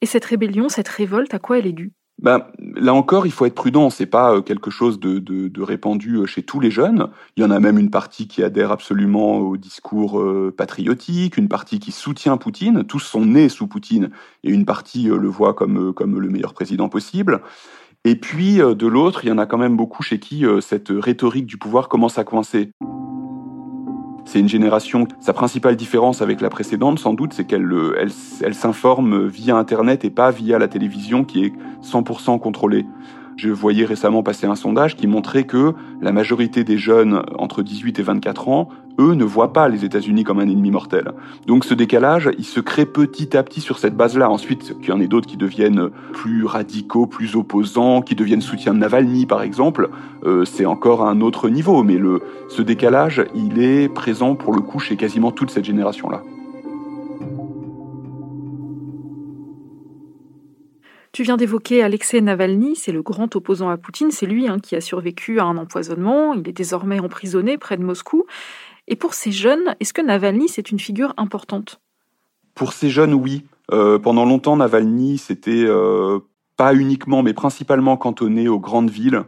Et 0.03 0.07
cette 0.07 0.25
rébellion, 0.25 0.69
cette 0.69 0.89
révolte, 0.89 1.35
à 1.35 1.39
quoi 1.39 1.59
elle 1.59 1.67
est 1.67 1.73
due? 1.73 1.93
Ben, 2.19 2.47
là 2.59 2.95
encore, 2.95 3.27
il 3.27 3.33
faut 3.33 3.45
être 3.45 3.55
prudent. 3.55 3.91
C'est 3.91 4.07
pas 4.07 4.35
euh, 4.35 4.41
quelque 4.41 4.71
chose 4.71 4.99
de, 4.99 5.63
répandu 5.63 6.17
euh, 6.17 6.27
chez 6.27 6.43
tous 6.43 6.61
les 6.61 6.71
jeunes. 6.71 7.09
Il 7.37 7.43
y 7.43 7.47
en 7.47 7.51
a 7.51 7.61
même 7.61 7.79
une 7.79 7.91
partie 7.91 8.27
qui 8.27 8.43
adhère 8.43 8.73
absolument 8.73 9.39
au 9.39 9.57
discours 9.57 10.19
euh, 10.21 10.55
patriotique, 10.57 11.37
une 11.37 11.49
partie 11.49 11.79
qui 11.79 11.93
soutient 11.93 12.39
Poutine. 12.39 12.85
Tous 12.85 13.01
sont 13.01 13.27
nés 13.27 13.51
sous 13.51 13.67
Poutine 13.67 14.11
et 14.45 14.51
une 14.51 14.65
partie 14.65 15.05
le 15.05 15.29
voit 15.29 15.55
comme 15.55 15.93
le 16.19 16.29
meilleur 16.31 16.55
président 16.55 16.89
possible. 16.89 17.43
Et 18.05 18.17
puis 18.17 18.59
de 18.59 18.87
l'autre, 18.87 19.25
il 19.25 19.29
y 19.29 19.33
en 19.33 19.39
a 19.39 19.47
quand 19.47 19.59
même 19.59 19.77
beaucoup 19.77 20.03
chez 20.03 20.21
qui 20.21 20.45
cette 20.61 20.91
rhétorique 20.91 21.47
du 21.47 21.59
pouvoir 21.59 21.89
commence 21.89 22.19
à 22.19 22.25
coincer. 22.25 22.71
C'est 24.27 24.41
une 24.41 24.49
génération, 24.49 25.07
sa 25.21 25.33
principale 25.33 25.77
différence 25.77 26.21
avec 26.21 26.41
la 26.41 26.51
précédente, 26.51 26.99
sans 26.99 27.15
doute, 27.15 27.33
c'est 27.33 27.45
qu'elle 27.45 27.73
elle, 27.97 28.11
elle 28.43 28.55
s'informe 28.55 29.25
via 29.27 29.57
Internet 29.57 30.05
et 30.05 30.11
pas 30.11 30.33
via 30.33 30.59
la 30.59 30.67
télévision 30.67 31.25
qui 31.25 31.45
est 31.45 31.53
100% 31.85 32.41
contrôlée. 32.41 32.87
Je 33.37 33.51
voyais 33.51 33.85
récemment 33.85 34.23
passer 34.23 34.47
un 34.47 34.55
sondage 34.55 34.97
qui 34.97 35.07
montrait 35.07 35.45
que 35.45 35.75
la 36.01 36.11
majorité 36.11 36.65
des 36.65 36.79
jeunes 36.79 37.23
entre 37.39 37.63
18 37.63 37.99
et 37.99 38.03
24 38.03 38.49
ans, 38.49 38.71
eux, 38.99 39.13
ne 39.13 39.25
voient 39.25 39.53
pas 39.53 39.69
les 39.69 39.85
États-Unis 39.85 40.25
comme 40.25 40.39
un 40.39 40.49
ennemi 40.49 40.71
mortel. 40.71 41.13
Donc 41.47 41.67
ce 41.67 41.75
décalage, 41.75 42.31
il 42.39 42.47
se 42.47 42.61
crée 42.61 42.87
petit 42.87 43.37
à 43.37 43.43
petit 43.43 43.61
sur 43.61 43.79
cette 43.79 43.95
base-là. 43.95 44.31
Ensuite, 44.31 44.79
qu'il 44.81 44.89
y 44.89 44.93
en 44.93 45.01
ait 45.01 45.07
d'autres 45.07 45.29
qui 45.29 45.37
deviennent 45.37 45.91
plus 46.15 46.47
radicaux, 46.47 47.07
plus 47.07 47.37
opposants, 47.37 48.01
qui 48.01 48.15
deviennent 48.15 48.41
soutien 48.41 48.73
de 48.73 48.79
Navalny, 48.79 49.27
par 49.27 49.43
exemple, 49.43 49.91
euh, 50.25 50.47
c'est 50.47 50.65
encore 50.65 51.07
un 51.07 51.21
autre 51.21 51.51
niveau. 51.51 51.83
Mais 51.83 51.99
le, 51.99 52.23
ce 52.49 52.63
décalage, 52.63 53.23
il 53.35 53.63
est 53.63 53.93
présent 53.93 54.35
pour 54.35 54.55
le 54.55 54.63
coup 54.63 54.79
chez 54.79 54.97
quasiment 54.97 55.31
toute 55.31 55.51
cette 55.51 55.65
génération-là. 55.65 56.23
Tu 61.17 61.23
viens 61.23 61.39
d'évoquer 61.39 61.83
Alexei 61.83 62.21
Navalny, 62.21 62.77
c'est 62.77 62.93
le 62.93 63.01
grand 63.01 63.35
opposant 63.37 63.71
à 63.71 63.79
Poutine, 63.79 64.11
c'est 64.11 64.27
lui 64.27 64.49
hein, 64.49 64.59
qui 64.59 64.77
a 64.77 64.83
survécu 64.83 65.41
à 65.41 65.45
un 65.45 65.57
empoisonnement, 65.57 66.35
il 66.35 66.47
est 66.47 66.53
désormais 66.53 67.01
emprisonné 67.01 67.57
près 67.57 67.79
de 67.79 67.83
Moscou. 67.83 68.27
Et 68.87 68.97
pour 68.97 69.15
ces 69.15 69.33
jeunes, 69.33 69.75
est-ce 69.81 69.95
que 69.95 70.03
Navalny, 70.03 70.47
c'est 70.47 70.71
une 70.71 70.79
figure 70.79 71.15
importante? 71.17 71.81
Pour 72.55 72.75
ces 72.75 72.91
jeunes, 72.91 73.15
oui. 73.15 73.47
pendant 73.71 74.27
longtemps, 74.27 74.59
Navalny, 74.59 75.17
c'était 75.17 75.65
pas 76.59 76.75
uniquement, 76.75 77.23
mais 77.23 77.33
principalement 77.33 77.97
cantonné 77.97 78.49
aux 78.49 78.61
grandes 78.61 78.91
villes. 78.91 79.23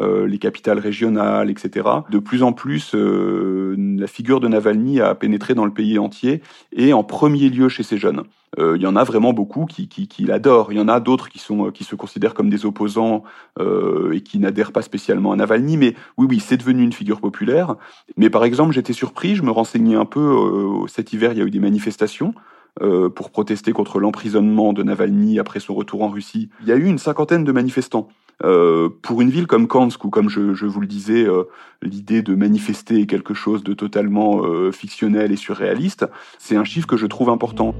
Euh, 0.00 0.26
les 0.26 0.38
capitales 0.38 0.80
régionales, 0.80 1.50
etc. 1.50 1.88
De 2.10 2.18
plus 2.18 2.42
en 2.42 2.52
plus, 2.52 2.96
euh, 2.96 3.76
la 3.78 4.08
figure 4.08 4.40
de 4.40 4.48
Navalny 4.48 5.00
a 5.00 5.14
pénétré 5.14 5.54
dans 5.54 5.64
le 5.64 5.70
pays 5.70 6.00
entier 6.00 6.42
et 6.72 6.92
en 6.92 7.04
premier 7.04 7.48
lieu 7.48 7.68
chez 7.68 7.84
ces 7.84 7.96
jeunes. 7.96 8.24
Euh, 8.58 8.74
il 8.74 8.82
y 8.82 8.88
en 8.88 8.96
a 8.96 9.04
vraiment 9.04 9.32
beaucoup 9.32 9.66
qui, 9.66 9.86
qui, 9.86 10.08
qui 10.08 10.24
l'adorent. 10.24 10.72
Il 10.72 10.78
y 10.78 10.80
en 10.80 10.88
a 10.88 10.98
d'autres 10.98 11.28
qui 11.28 11.38
sont 11.38 11.70
qui 11.70 11.84
se 11.84 11.94
considèrent 11.94 12.34
comme 12.34 12.50
des 12.50 12.66
opposants 12.66 13.22
et 13.60 14.20
qui 14.22 14.40
n'adhèrent 14.40 14.72
pas 14.72 14.82
spécialement 14.82 15.30
à 15.30 15.36
Navalny. 15.36 15.76
Mais 15.76 15.94
oui, 16.16 16.26
oui, 16.28 16.40
c'est 16.40 16.56
devenu 16.56 16.82
une 16.82 16.92
figure 16.92 17.20
populaire. 17.20 17.76
Mais 18.16 18.30
par 18.30 18.44
exemple, 18.44 18.72
j'étais 18.72 18.94
surpris. 18.94 19.36
Je 19.36 19.44
me 19.44 19.52
renseignais 19.52 19.94
un 19.94 20.06
peu. 20.06 20.86
cet 20.88 21.12
hiver, 21.12 21.32
il 21.34 21.38
y 21.38 21.42
a 21.42 21.44
eu 21.44 21.50
des 21.50 21.60
manifestations. 21.60 22.34
pour 22.80 23.30
protester 23.30 23.70
contre 23.72 24.00
l'emprisonnement 24.00 24.72
de 24.72 24.82
Navalny 24.82 25.38
après 25.38 25.60
son 25.60 25.74
retour 25.74 26.02
en 26.02 26.08
Russie. 26.08 26.48
Il 26.62 26.66
y 26.66 26.72
a 26.72 26.76
eu 26.76 26.86
une 26.86 26.98
cinquantaine 26.98 27.44
de 27.44 27.52
manifestants. 27.52 28.08
Euh, 28.42 28.88
pour 29.02 29.20
une 29.20 29.30
ville 29.30 29.46
comme 29.46 29.68
Kansk, 29.68 30.04
où 30.04 30.10
comme 30.10 30.28
je, 30.28 30.54
je 30.54 30.66
vous 30.66 30.80
le 30.80 30.86
disais, 30.86 31.24
euh, 31.24 31.44
l'idée 31.82 32.22
de 32.22 32.34
manifester 32.34 33.00
est 33.00 33.06
quelque 33.06 33.34
chose 33.34 33.62
de 33.62 33.74
totalement 33.74 34.44
euh, 34.44 34.72
fictionnel 34.72 35.32
et 35.32 35.36
surréaliste, 35.36 36.06
c'est 36.38 36.56
un 36.56 36.64
chiffre 36.64 36.86
que 36.86 36.96
je 36.96 37.06
trouve 37.06 37.30
important 37.30 37.74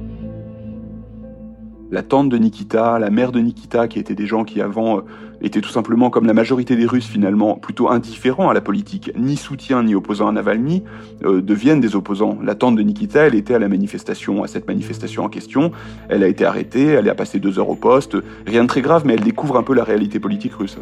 la 1.95 2.03
tante 2.03 2.29
de 2.29 2.37
Nikita, 2.37 2.99
la 2.99 3.09
mère 3.09 3.31
de 3.31 3.39
Nikita, 3.39 3.87
qui 3.87 4.01
étaient 4.01 4.17
des 4.17 4.27
gens 4.27 4.43
qui 4.43 4.61
avant 4.61 4.99
euh, 4.99 5.01
étaient 5.41 5.61
tout 5.61 5.71
simplement, 5.71 6.11
comme 6.11 6.27
la 6.27 6.35
majorité 6.35 6.75
des 6.75 6.87
Russes 6.87 7.07
finalement, 7.07 7.55
plutôt 7.55 7.89
indifférents 7.89 8.51
à 8.51 8.55
la 8.55 8.61
politique, 8.61 9.13
ni 9.17 9.37
soutien 9.37 9.85
ni 9.85 9.95
opposants 9.95 10.27
à 10.27 10.33
Navalny, 10.33 10.83
euh, 11.25 11.41
deviennent 11.41 11.81
des 11.81 11.95
opposants. 11.95 12.37
La 12.43 12.57
tante 12.57 12.75
de 12.75 12.83
Nikita, 12.83 13.29
elle 13.29 13.37
était 13.37 13.55
à 13.55 13.61
la 13.61 13.69
manifestation, 13.69 14.43
à 14.43 14.49
cette 14.49 14.67
manifestation 14.67 15.25
en 15.25 15.29
question, 15.29 15.71
elle 16.09 16.25
a 16.25 16.29
été 16.29 16.45
arrêtée, 16.45 16.87
elle 16.87 17.09
a 17.09 17.15
passé 17.15 17.39
deux 17.39 17.61
heures 17.61 17.71
au 17.71 17.77
poste, 17.77 18.17
rien 18.45 18.65
de 18.65 18.69
très 18.69 18.83
grave, 18.83 19.05
mais 19.07 19.15
elle 19.15 19.23
découvre 19.23 19.57
un 19.57 19.63
peu 19.63 19.73
la 19.73 19.85
réalité 19.85 20.19
politique 20.19 20.55
russe. 20.55 20.77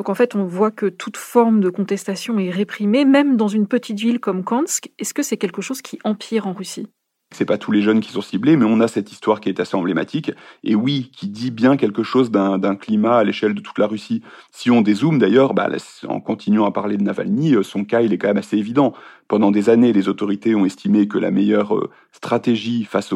Donc 0.00 0.08
en 0.08 0.14
fait, 0.14 0.34
on 0.34 0.46
voit 0.46 0.70
que 0.70 0.86
toute 0.86 1.18
forme 1.18 1.60
de 1.60 1.68
contestation 1.68 2.38
est 2.38 2.48
réprimée, 2.48 3.04
même 3.04 3.36
dans 3.36 3.48
une 3.48 3.66
petite 3.66 4.00
ville 4.00 4.18
comme 4.18 4.44
Kansk. 4.44 4.90
Est-ce 4.98 5.12
que 5.12 5.22
c'est 5.22 5.36
quelque 5.36 5.60
chose 5.60 5.82
qui 5.82 5.98
empire 6.04 6.46
en 6.46 6.54
Russie? 6.54 6.86
C'est 7.34 7.44
pas 7.44 7.58
tous 7.58 7.70
les 7.70 7.82
jeunes 7.82 8.00
qui 8.00 8.10
sont 8.10 8.22
ciblés, 8.22 8.56
mais 8.56 8.64
on 8.64 8.80
a 8.80 8.88
cette 8.88 9.12
histoire 9.12 9.40
qui 9.40 9.50
est 9.50 9.60
assez 9.60 9.76
emblématique, 9.76 10.32
et 10.64 10.74
oui, 10.74 11.10
qui 11.14 11.28
dit 11.28 11.50
bien 11.50 11.76
quelque 11.76 12.02
chose 12.02 12.30
d'un 12.30 12.76
climat 12.76 13.18
à 13.18 13.24
l'échelle 13.24 13.52
de 13.52 13.60
toute 13.60 13.78
la 13.78 13.86
Russie. 13.86 14.22
Si 14.50 14.70
on 14.70 14.80
dézoome 14.80 15.18
d'ailleurs, 15.18 15.52
bah, 15.52 15.68
en 16.08 16.20
continuant 16.20 16.64
à 16.64 16.72
parler 16.72 16.96
de 16.96 17.02
Navalny, 17.02 17.54
euh, 17.54 17.62
son 17.62 17.84
cas 17.84 18.00
il 18.00 18.14
est 18.14 18.18
quand 18.18 18.28
même 18.28 18.38
assez 18.38 18.56
évident. 18.56 18.94
Pendant 19.30 19.52
des 19.52 19.70
années, 19.70 19.92
les 19.92 20.08
autorités 20.08 20.56
ont 20.56 20.66
estimé 20.66 21.06
que 21.06 21.16
la 21.16 21.30
meilleure 21.30 21.76
euh, 21.76 21.88
stratégie 22.10 22.82
face 22.82 23.14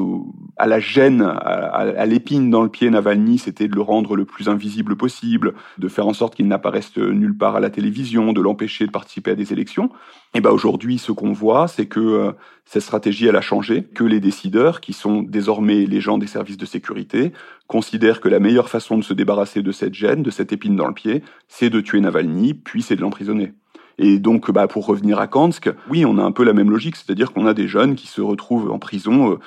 à 0.57 0.69
la 0.69 0.79
gêne, 0.79 1.23
à, 1.23 2.07
l'épine 2.07 2.51
dans 2.51 2.63
le 2.63 2.69
pied 2.69 2.89
Navalny, 2.89 3.37
c'était 3.39 3.67
de 3.67 3.75
le 3.75 3.81
rendre 3.81 4.15
le 4.15 4.25
plus 4.25 4.49
invisible 4.49 4.95
possible, 4.95 5.55
de 5.77 5.89
faire 5.89 6.07
en 6.07 6.13
sorte 6.13 6.37
qu'il 6.37 6.47
n'apparaisse 6.47 6.97
nulle 6.97 7.37
part 7.37 7.57
à 7.57 7.61
la 7.61 7.69
télévision, 7.69 8.33
de 8.33 8.41
l'empêcher 8.41 8.87
de 8.87 8.93
participer 8.93 9.33
à 9.33 9.35
des 9.35 9.53
élections. 9.53 9.91
Et 10.35 10.41
ben 10.41 10.53
aujourd'hui, 10.53 10.99
ce 10.99 11.11
qu'on 11.11 11.33
voit, 11.33 11.67
c'est 11.67 11.87
que 11.87 11.99
euh, 11.99 12.33
cette 12.65 12.83
stratégie, 12.83 13.29
a 13.29 13.41
changé, 13.41 13.83
que 13.83 14.05
les 14.05 14.21
décideurs, 14.21 14.81
qui 14.81 14.93
sont 14.93 15.21
désormais 15.21 15.85
les 15.85 16.01
gens 16.01 16.19
des 16.19 16.29
services 16.29 16.59
de 16.59 16.65
sécurité, 16.65 17.33
considèrent 17.67 18.21
que 18.21 18.29
la 18.29 18.39
meilleure 18.39 18.69
façon 18.69 18.99
de 18.99 19.03
se 19.03 19.15
débarrasser 19.15 19.63
de 19.63 19.73
cette 19.73 19.95
gêne, 19.95 20.23
de 20.23 20.31
cette 20.31 20.53
épine 20.53 20.77
dans 20.77 20.87
le 20.87 20.95
pied, 20.95 21.25
c'est 21.49 21.71
de 21.71 21.81
tuer 21.81 22.01
Navalny, 22.01 22.55
puis 22.55 22.83
c'est 22.83 22.95
de 22.95 23.01
l'emprisonner. 23.01 23.53
Et 23.99 24.19
donc, 24.19 24.51
bah, 24.51 24.67
pour 24.67 24.87
revenir 24.87 25.19
à 25.19 25.27
Kansk, 25.27 25.71
oui, 25.89 26.05
on 26.05 26.19
a 26.19 26.23
un 26.23 26.33
peu 26.33 26.45
la 26.45 26.53
même 26.53 26.71
logique, 26.71 26.97
c'est-à-dire 26.97 27.33
qu'on 27.33 27.47
a 27.47 27.55
des 27.55 27.69
jeunes 27.69 27.95
qui 27.95 28.07
se 28.07 28.21
retrouvent 28.21 28.71
en 28.71 28.79
prison 28.79 29.33
euh, 29.33 29.39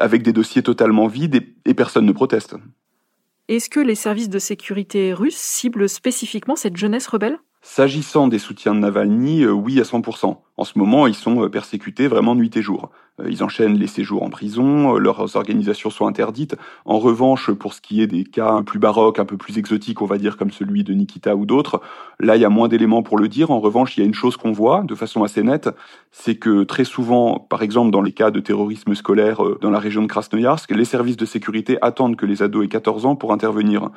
avec 0.00 0.22
des 0.22 0.32
dossiers 0.32 0.62
totalement 0.62 1.06
vides 1.06 1.36
et, 1.36 1.54
et 1.64 1.74
personne 1.74 2.06
ne 2.06 2.12
proteste. 2.12 2.56
Est-ce 3.48 3.68
que 3.68 3.80
les 3.80 3.94
services 3.94 4.28
de 4.28 4.38
sécurité 4.38 5.12
russes 5.12 5.36
ciblent 5.36 5.88
spécifiquement 5.88 6.56
cette 6.56 6.76
jeunesse 6.76 7.06
rebelle? 7.08 7.38
S'agissant 7.62 8.26
des 8.26 8.38
soutiens 8.38 8.74
de 8.74 8.80
Navalny, 8.80 9.42
euh, 9.42 9.50
oui 9.50 9.80
à 9.80 9.82
100%. 9.82 10.38
En 10.56 10.64
ce 10.64 10.78
moment, 10.78 11.06
ils 11.06 11.14
sont 11.14 11.44
euh, 11.44 11.50
persécutés 11.50 12.08
vraiment 12.08 12.34
nuit 12.34 12.50
et 12.56 12.62
jour. 12.62 12.90
Euh, 13.20 13.26
ils 13.28 13.44
enchaînent 13.44 13.76
les 13.76 13.86
séjours 13.86 14.22
en 14.22 14.30
prison, 14.30 14.94
leurs 14.96 15.36
organisations 15.36 15.90
sont 15.90 16.06
interdites. 16.06 16.56
En 16.86 16.98
revanche, 16.98 17.50
pour 17.50 17.74
ce 17.74 17.82
qui 17.82 18.00
est 18.00 18.06
des 18.06 18.24
cas 18.24 18.50
un 18.50 18.62
plus 18.62 18.78
baroques, 18.78 19.18
un 19.18 19.26
peu 19.26 19.36
plus 19.36 19.58
exotiques, 19.58 20.00
on 20.00 20.06
va 20.06 20.16
dire 20.16 20.38
comme 20.38 20.50
celui 20.50 20.84
de 20.84 20.94
Nikita 20.94 21.36
ou 21.36 21.44
d'autres, 21.44 21.82
là 22.18 22.36
il 22.36 22.40
y 22.40 22.46
a 22.46 22.48
moins 22.48 22.66
d'éléments 22.66 23.02
pour 23.02 23.18
le 23.18 23.28
dire. 23.28 23.50
En 23.50 23.60
revanche, 23.60 23.94
il 23.98 24.00
y 24.00 24.02
a 24.04 24.06
une 24.06 24.14
chose 24.14 24.38
qu'on 24.38 24.52
voit 24.52 24.82
de 24.82 24.94
façon 24.94 25.22
assez 25.22 25.42
nette, 25.42 25.68
c'est 26.12 26.36
que 26.36 26.64
très 26.64 26.84
souvent, 26.84 27.46
par 27.50 27.60
exemple 27.60 27.90
dans 27.90 28.00
les 28.00 28.12
cas 28.12 28.30
de 28.30 28.40
terrorisme 28.40 28.94
scolaire 28.94 29.42
dans 29.60 29.70
la 29.70 29.78
région 29.78 30.00
de 30.00 30.06
Krasnoyarsk, 30.06 30.70
les 30.70 30.86
services 30.86 31.18
de 31.18 31.26
sécurité 31.26 31.76
attendent 31.82 32.16
que 32.16 32.24
les 32.24 32.42
ados 32.42 32.64
aient 32.64 32.68
14 32.68 33.04
ans 33.04 33.16
pour 33.16 33.34
intervenir. 33.34 33.90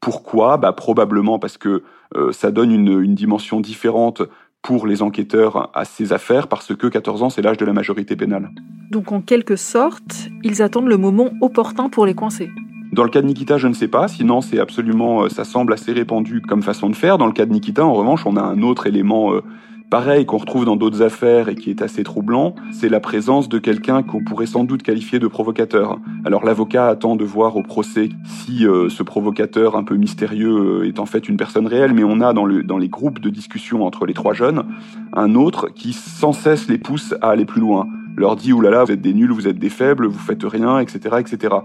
Pourquoi? 0.00 0.56
Bah, 0.56 0.72
Probablement 0.72 1.38
parce 1.38 1.58
que 1.58 1.82
euh, 2.14 2.32
ça 2.32 2.50
donne 2.50 2.70
une, 2.70 3.00
une, 3.00 3.14
dimension 3.14 3.60
différente 3.60 4.22
pour 4.62 4.86
les 4.86 5.02
enquêteurs 5.02 5.70
à 5.74 5.84
ces 5.84 6.12
affaires, 6.12 6.48
parce 6.48 6.74
que 6.74 6.86
14 6.86 7.22
ans, 7.22 7.30
c'est 7.30 7.42
l'âge 7.42 7.56
de 7.56 7.64
la 7.64 7.72
majorité 7.72 8.16
pénale. 8.16 8.50
Donc 8.90 9.12
en 9.12 9.20
quelque 9.20 9.56
sorte, 9.56 10.28
ils 10.42 10.62
attendent 10.62 10.88
le 10.88 10.96
moment 10.96 11.30
opportun 11.40 11.88
pour 11.88 12.06
les 12.06 12.14
coincer. 12.14 12.50
Dans 12.92 13.04
le 13.04 13.10
cas 13.10 13.20
de 13.20 13.26
Nikita, 13.26 13.58
je 13.58 13.68
ne 13.68 13.74
sais 13.74 13.88
pas, 13.88 14.08
sinon 14.08 14.40
c'est 14.40 14.58
absolument, 14.58 15.24
euh, 15.24 15.28
ça 15.28 15.44
semble 15.44 15.72
assez 15.72 15.92
répandu 15.92 16.40
comme 16.40 16.62
façon 16.62 16.88
de 16.88 16.96
faire. 16.96 17.18
Dans 17.18 17.26
le 17.26 17.32
cas 17.32 17.44
de 17.44 17.52
Nikita, 17.52 17.84
en 17.84 17.92
revanche, 17.92 18.24
on 18.26 18.36
a 18.36 18.42
un 18.42 18.62
autre 18.62 18.86
élément 18.86 19.34
euh, 19.34 19.42
Pareil 19.90 20.26
qu'on 20.26 20.38
retrouve 20.38 20.64
dans 20.64 20.74
d'autres 20.74 21.02
affaires 21.02 21.48
et 21.48 21.54
qui 21.54 21.70
est 21.70 21.80
assez 21.80 22.02
troublant, 22.02 22.56
c'est 22.72 22.88
la 22.88 22.98
présence 22.98 23.48
de 23.48 23.58
quelqu'un 23.58 24.02
qu'on 24.02 24.24
pourrait 24.24 24.46
sans 24.46 24.64
doute 24.64 24.82
qualifier 24.82 25.20
de 25.20 25.28
provocateur. 25.28 26.00
Alors 26.24 26.44
l'avocat 26.44 26.88
attend 26.88 27.14
de 27.14 27.24
voir 27.24 27.56
au 27.56 27.62
procès 27.62 28.08
si 28.24 28.66
euh, 28.66 28.88
ce 28.88 29.04
provocateur 29.04 29.76
un 29.76 29.84
peu 29.84 29.94
mystérieux 29.94 30.80
euh, 30.82 30.88
est 30.88 30.98
en 30.98 31.06
fait 31.06 31.28
une 31.28 31.36
personne 31.36 31.68
réelle, 31.68 31.94
mais 31.94 32.02
on 32.02 32.20
a 32.20 32.32
dans, 32.32 32.48
dans 32.48 32.78
les 32.78 32.88
groupes 32.88 33.20
de 33.20 33.30
discussion 33.30 33.84
entre 33.84 34.06
les 34.06 34.14
trois 34.14 34.34
jeunes 34.34 34.64
un 35.12 35.36
autre 35.36 35.68
qui 35.72 35.92
sans 35.92 36.32
cesse 36.32 36.68
les 36.68 36.78
pousse 36.78 37.14
à 37.22 37.30
aller 37.30 37.44
plus 37.44 37.60
loin 37.60 37.86
leur 38.16 38.36
dit 38.36 38.52
oulala, 38.52 38.84
vous 38.84 38.92
êtes 38.92 39.00
des 39.00 39.14
nuls, 39.14 39.30
vous 39.30 39.46
êtes 39.46 39.58
des 39.58 39.68
faibles, 39.68 40.06
vous 40.06 40.18
faites 40.18 40.42
rien, 40.42 40.78
etc., 40.78 41.16
etc. 41.18 41.56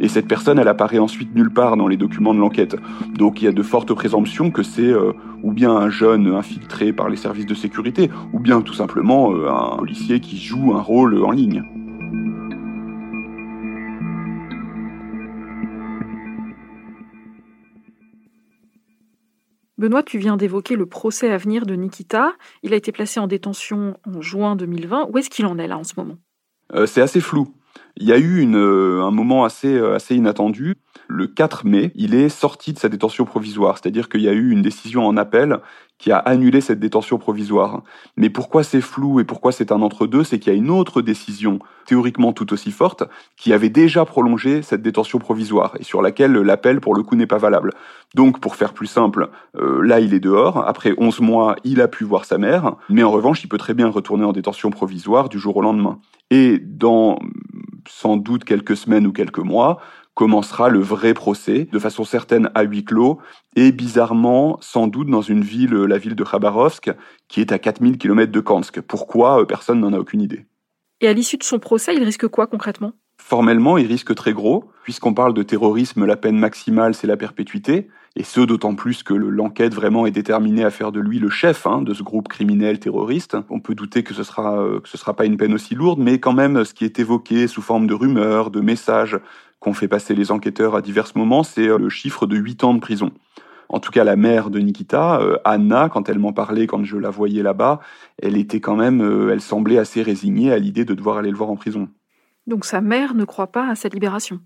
Et 0.00 0.08
cette 0.08 0.26
personne, 0.26 0.58
elle 0.58 0.68
apparaît 0.68 0.98
ensuite 0.98 1.34
nulle 1.34 1.50
part 1.50 1.76
dans 1.76 1.88
les 1.88 1.96
documents 1.96 2.34
de 2.34 2.40
l'enquête. 2.40 2.76
Donc 3.14 3.40
il 3.40 3.44
y 3.44 3.48
a 3.48 3.52
de 3.52 3.62
fortes 3.62 3.92
présomptions 3.94 4.50
que 4.50 4.62
c'est 4.62 4.82
euh, 4.82 5.12
ou 5.42 5.52
bien 5.52 5.70
un 5.70 5.88
jeune 5.88 6.26
infiltré 6.34 6.92
par 6.92 7.08
les 7.08 7.16
services 7.16 7.46
de 7.46 7.54
sécurité, 7.54 8.10
ou 8.32 8.40
bien 8.40 8.60
tout 8.60 8.74
simplement 8.74 9.32
euh, 9.32 9.48
un 9.48 9.76
policier 9.76 10.20
qui 10.20 10.38
joue 10.38 10.74
un 10.74 10.82
rôle 10.82 11.22
en 11.24 11.30
ligne. 11.30 11.64
Benoît, 19.80 20.02
tu 20.02 20.18
viens 20.18 20.36
d'évoquer 20.36 20.76
le 20.76 20.84
procès 20.84 21.32
à 21.32 21.38
venir 21.38 21.64
de 21.64 21.74
Nikita. 21.74 22.34
Il 22.62 22.74
a 22.74 22.76
été 22.76 22.92
placé 22.92 23.18
en 23.18 23.26
détention 23.26 23.96
en 24.06 24.20
juin 24.20 24.54
2020. 24.54 25.08
Où 25.10 25.16
est-ce 25.16 25.30
qu'il 25.30 25.46
en 25.46 25.56
est 25.56 25.66
là 25.66 25.78
en 25.78 25.84
ce 25.84 25.94
moment? 25.96 26.18
Euh, 26.74 26.84
C'est 26.84 27.00
assez 27.00 27.22
flou. 27.22 27.54
Il 27.96 28.06
y 28.06 28.12
a 28.12 28.18
eu 28.18 28.46
euh, 28.54 29.02
un 29.02 29.10
moment 29.10 29.42
assez, 29.42 29.74
euh, 29.74 29.94
assez 29.94 30.14
inattendu. 30.14 30.74
Le 31.08 31.26
4 31.26 31.64
mai, 31.64 31.92
il 31.94 32.14
est 32.14 32.28
sorti 32.28 32.74
de 32.74 32.78
sa 32.78 32.90
détention 32.90 33.24
provisoire, 33.24 33.78
c'est-à-dire 33.78 34.10
qu'il 34.10 34.20
y 34.20 34.28
a 34.28 34.32
eu 34.32 34.50
une 34.50 34.60
décision 34.60 35.06
en 35.06 35.16
appel 35.16 35.60
qui 36.00 36.10
a 36.10 36.18
annulé 36.18 36.60
cette 36.62 36.80
détention 36.80 37.18
provisoire. 37.18 37.82
Mais 38.16 38.30
pourquoi 38.30 38.64
c'est 38.64 38.80
flou 38.80 39.20
et 39.20 39.24
pourquoi 39.24 39.52
c'est 39.52 39.70
un 39.70 39.82
entre-deux? 39.82 40.24
C'est 40.24 40.38
qu'il 40.38 40.52
y 40.52 40.56
a 40.56 40.58
une 40.58 40.70
autre 40.70 41.02
décision, 41.02 41.58
théoriquement 41.84 42.32
tout 42.32 42.52
aussi 42.54 42.72
forte, 42.72 43.04
qui 43.36 43.52
avait 43.52 43.68
déjà 43.68 44.06
prolongé 44.06 44.62
cette 44.62 44.80
détention 44.80 45.18
provisoire 45.18 45.76
et 45.78 45.84
sur 45.84 46.00
laquelle 46.00 46.32
l'appel, 46.32 46.80
pour 46.80 46.94
le 46.94 47.02
coup, 47.02 47.16
n'est 47.16 47.26
pas 47.26 47.38
valable. 47.38 47.74
Donc, 48.14 48.40
pour 48.40 48.56
faire 48.56 48.72
plus 48.72 48.86
simple, 48.86 49.28
euh, 49.56 49.82
là, 49.82 50.00
il 50.00 50.14
est 50.14 50.20
dehors. 50.20 50.66
Après 50.66 50.94
11 50.96 51.20
mois, 51.20 51.56
il 51.64 51.82
a 51.82 51.86
pu 51.86 52.04
voir 52.04 52.24
sa 52.24 52.38
mère, 52.38 52.76
mais 52.88 53.02
en 53.02 53.10
revanche, 53.10 53.44
il 53.44 53.48
peut 53.48 53.58
très 53.58 53.74
bien 53.74 53.88
retourner 53.88 54.24
en 54.24 54.32
détention 54.32 54.70
provisoire 54.70 55.28
du 55.28 55.38
jour 55.38 55.58
au 55.58 55.62
lendemain. 55.62 55.98
Et 56.30 56.58
dans 56.58 57.18
sans 57.88 58.16
doute 58.16 58.44
quelques 58.44 58.76
semaines 58.76 59.06
ou 59.06 59.12
quelques 59.12 59.38
mois, 59.38 59.80
commencera 60.14 60.68
le 60.68 60.80
vrai 60.80 61.14
procès, 61.14 61.68
de 61.70 61.78
façon 61.78 62.04
certaine 62.04 62.50
à 62.54 62.62
huis 62.62 62.84
clos, 62.84 63.18
et 63.56 63.72
bizarrement, 63.72 64.58
sans 64.60 64.86
doute 64.86 65.08
dans 65.08 65.22
une 65.22 65.42
ville, 65.42 65.74
la 65.74 65.98
ville 65.98 66.14
de 66.14 66.24
Khabarovsk, 66.24 66.90
qui 67.28 67.40
est 67.40 67.52
à 67.52 67.58
4000 67.58 67.98
km 67.98 68.30
de 68.30 68.40
Kansk. 68.40 68.80
Pourquoi 68.80 69.46
Personne 69.46 69.80
n'en 69.80 69.92
a 69.92 69.98
aucune 69.98 70.20
idée. 70.20 70.46
Et 71.00 71.08
à 71.08 71.12
l'issue 71.12 71.38
de 71.38 71.42
son 71.42 71.58
procès, 71.58 71.94
il 71.96 72.04
risque 72.04 72.28
quoi 72.28 72.46
concrètement? 72.46 72.92
Formellement, 73.20 73.78
il 73.78 73.86
risque 73.86 74.14
très 74.14 74.32
gros, 74.32 74.70
puisqu'on 74.82 75.14
parle 75.14 75.34
de 75.34 75.42
terrorisme, 75.42 76.04
la 76.04 76.16
peine 76.16 76.38
maximale, 76.38 76.94
c'est 76.94 77.06
la 77.06 77.16
perpétuité, 77.16 77.88
et 78.16 78.24
ce 78.24 78.40
d'autant 78.40 78.74
plus 78.74 79.02
que 79.02 79.14
l'enquête 79.14 79.74
vraiment 79.74 80.04
est 80.06 80.10
déterminée 80.10 80.64
à 80.64 80.70
faire 80.70 80.90
de 80.90 81.00
lui 81.00 81.18
le 81.18 81.30
chef 81.30 81.66
hein, 81.66 81.82
de 81.82 81.94
ce 81.94 82.02
groupe 82.02 82.28
criminel 82.28 82.80
terroriste. 82.80 83.36
On 83.50 83.60
peut 83.60 83.74
douter 83.74 84.02
que 84.02 84.14
ce 84.14 84.24
sera 84.24 84.60
euh, 84.60 84.80
que 84.80 84.88
ce 84.88 84.98
sera 84.98 85.14
pas 85.14 85.26
une 85.26 85.36
peine 85.36 85.54
aussi 85.54 85.74
lourde, 85.74 86.00
mais 86.00 86.18
quand 86.18 86.32
même, 86.32 86.64
ce 86.64 86.74
qui 86.74 86.84
est 86.84 86.98
évoqué 86.98 87.46
sous 87.46 87.62
forme 87.62 87.86
de 87.86 87.94
rumeurs, 87.94 88.50
de 88.50 88.60
messages 88.60 89.18
qu'ont 89.60 89.74
fait 89.74 89.88
passer 89.88 90.14
les 90.14 90.32
enquêteurs 90.32 90.74
à 90.74 90.82
divers 90.82 91.12
moments, 91.14 91.42
c'est 91.42 91.68
euh, 91.68 91.78
le 91.78 91.88
chiffre 91.88 92.26
de 92.26 92.36
8 92.36 92.64
ans 92.64 92.74
de 92.74 92.80
prison. 92.80 93.12
en 93.68 93.78
tout 93.78 93.92
cas 93.92 94.02
la 94.02 94.16
mère 94.16 94.50
de 94.50 94.58
Nikita, 94.58 95.20
euh, 95.20 95.36
Anna, 95.44 95.88
quand 95.88 96.08
elle 96.08 96.18
m'en 96.18 96.32
parlait, 96.32 96.66
quand 96.66 96.82
je 96.82 96.96
la 96.96 97.10
voyais 97.10 97.42
là-bas, 97.42 97.80
elle 98.20 98.36
était 98.36 98.60
quand 98.60 98.76
même, 98.76 99.00
euh, 99.00 99.30
elle 99.32 99.40
semblait 99.40 99.78
assez 99.78 100.02
résignée 100.02 100.52
à 100.52 100.58
l'idée 100.58 100.84
de 100.84 100.94
devoir 100.94 101.18
aller 101.18 101.30
le 101.30 101.36
voir 101.36 101.50
en 101.50 101.56
prison. 101.56 101.88
Donc 102.46 102.64
sa 102.64 102.80
mère 102.80 103.14
ne 103.14 103.24
croit 103.24 103.52
pas 103.52 103.68
à 103.68 103.74
sa 103.74 103.88
libération. 103.88 104.40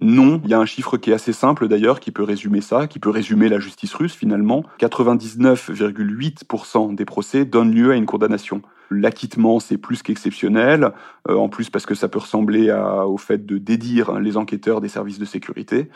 Non, 0.00 0.40
il 0.44 0.50
y 0.50 0.54
a 0.54 0.58
un 0.58 0.66
chiffre 0.66 0.96
qui 0.96 1.10
est 1.10 1.14
assez 1.14 1.32
simple 1.32 1.68
d'ailleurs, 1.68 2.00
qui 2.00 2.10
peut 2.10 2.22
résumer 2.22 2.60
ça, 2.60 2.86
qui 2.86 2.98
peut 2.98 3.10
résumer 3.10 3.48
la 3.48 3.58
justice 3.58 3.94
russe 3.94 4.14
finalement. 4.14 4.64
99,8% 4.78 6.94
des 6.94 7.04
procès 7.04 7.44
donnent 7.44 7.74
lieu 7.74 7.92
à 7.92 7.96
une 7.96 8.06
condamnation. 8.06 8.62
L'acquittement, 8.90 9.60
c'est 9.60 9.78
plus 9.78 10.02
qu'exceptionnel, 10.02 10.92
euh, 11.28 11.36
en 11.36 11.48
plus 11.48 11.70
parce 11.70 11.86
que 11.86 11.94
ça 11.94 12.08
peut 12.08 12.18
ressembler 12.18 12.72
au 13.06 13.18
fait 13.18 13.46
de 13.46 13.58
dédire 13.58 14.18
les 14.18 14.36
enquêteurs 14.36 14.80
des 14.80 14.88
services 14.88 15.18
de 15.18 15.24
sécurité. 15.24 15.90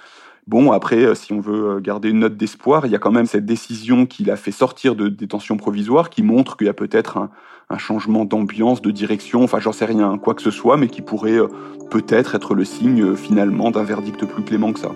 Bon, 0.46 0.72
après, 0.72 1.04
euh, 1.04 1.14
si 1.14 1.32
on 1.32 1.40
veut 1.40 1.76
euh, 1.76 1.80
garder 1.80 2.10
une 2.10 2.20
note 2.20 2.36
d'espoir, 2.36 2.84
il 2.84 2.92
y 2.92 2.94
a 2.94 2.98
quand 2.98 3.10
même 3.10 3.26
cette 3.26 3.46
décision 3.46 4.04
qui 4.04 4.24
l'a 4.24 4.36
fait 4.36 4.52
sortir 4.52 4.94
de 4.94 5.08
détention 5.08 5.56
provisoire, 5.56 6.10
qui 6.10 6.22
montre 6.22 6.56
qu'il 6.56 6.66
y 6.66 6.70
a 6.70 6.74
peut-être 6.74 7.16
un, 7.16 7.30
changement 7.76 8.24
d'ambiance, 8.24 8.82
de 8.82 8.92
direction, 8.92 9.42
enfin 9.42 9.58
j'en 9.58 9.72
sais 9.72 9.84
rien, 9.84 10.16
quoi 10.16 10.34
que 10.34 10.42
ce 10.42 10.52
soit, 10.52 10.76
mais 10.76 10.86
qui 10.86 11.02
pourrait 11.02 11.38
euh, 11.38 11.48
peut-être 11.90 12.36
être 12.36 12.54
le 12.54 12.64
signe 12.64 13.16
finalement 13.16 13.72
d'un 13.72 13.82
verdict 13.82 14.24
plus 14.26 14.44
clément 14.44 14.72
que 14.72 14.78
ça. 14.78 14.92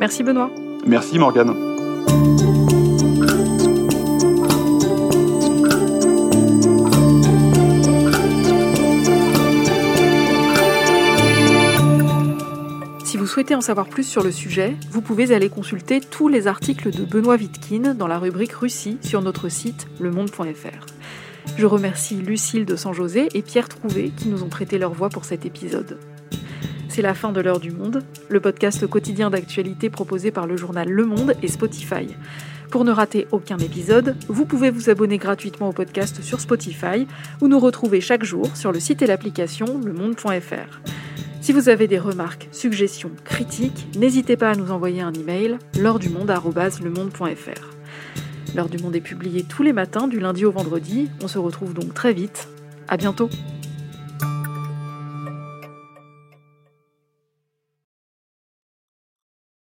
Merci 0.00 0.24
Benoît. 0.24 0.50
Merci 0.84 1.20
Morgane. 1.20 1.54
Souhaitez 13.36 13.54
en 13.54 13.60
savoir 13.60 13.90
plus 13.90 14.08
sur 14.08 14.22
le 14.22 14.32
sujet, 14.32 14.76
vous 14.90 15.02
pouvez 15.02 15.34
aller 15.34 15.50
consulter 15.50 16.00
tous 16.00 16.26
les 16.26 16.46
articles 16.46 16.90
de 16.90 17.04
Benoît 17.04 17.36
Wittkin 17.36 17.92
dans 17.92 18.06
la 18.06 18.18
rubrique 18.18 18.52
Russie 18.54 18.96
sur 19.02 19.20
notre 19.20 19.50
site 19.50 19.88
lemonde.fr. 20.00 20.86
Je 21.58 21.66
remercie 21.66 22.14
Lucille 22.14 22.64
de 22.64 22.76
San-José 22.76 23.28
et 23.34 23.42
Pierre 23.42 23.68
Trouvé 23.68 24.10
qui 24.16 24.28
nous 24.28 24.42
ont 24.42 24.48
prêté 24.48 24.78
leur 24.78 24.94
voix 24.94 25.10
pour 25.10 25.26
cet 25.26 25.44
épisode. 25.44 25.98
C'est 26.88 27.02
la 27.02 27.12
fin 27.12 27.30
de 27.30 27.42
l'heure 27.42 27.60
du 27.60 27.72
monde, 27.72 28.04
le 28.30 28.40
podcast 28.40 28.86
quotidien 28.86 29.28
d'actualité 29.28 29.90
proposé 29.90 30.30
par 30.30 30.46
le 30.46 30.56
journal 30.56 30.88
Le 30.88 31.04
Monde 31.04 31.34
et 31.42 31.48
Spotify. 31.48 32.06
Pour 32.70 32.86
ne 32.86 32.90
rater 32.90 33.26
aucun 33.32 33.58
épisode, 33.58 34.16
vous 34.28 34.46
pouvez 34.46 34.70
vous 34.70 34.88
abonner 34.88 35.18
gratuitement 35.18 35.68
au 35.68 35.72
podcast 35.74 36.22
sur 36.22 36.40
Spotify 36.40 37.06
ou 37.42 37.48
nous 37.48 37.60
retrouver 37.60 38.00
chaque 38.00 38.24
jour 38.24 38.56
sur 38.56 38.72
le 38.72 38.80
site 38.80 39.02
et 39.02 39.06
l'application 39.06 39.78
lemonde.fr. 39.84 40.80
Si 41.46 41.52
vous 41.52 41.68
avez 41.68 41.86
des 41.86 42.00
remarques, 42.00 42.48
suggestions, 42.50 43.12
critiques, 43.24 43.86
n'hésitez 43.96 44.36
pas 44.36 44.50
à 44.50 44.56
nous 44.56 44.72
envoyer 44.72 45.00
un 45.00 45.12
email 45.12 45.58
monde@lemonde.fr. 45.80 47.76
L'heure 48.56 48.68
du 48.68 48.78
monde 48.78 48.96
est 48.96 49.00
publiée 49.00 49.44
tous 49.44 49.62
les 49.62 49.72
matins 49.72 50.08
du 50.08 50.18
lundi 50.18 50.44
au 50.44 50.50
vendredi. 50.50 51.08
On 51.22 51.28
se 51.28 51.38
retrouve 51.38 51.72
donc 51.72 51.94
très 51.94 52.12
vite. 52.12 52.48
À 52.88 52.96
bientôt. 52.96 53.30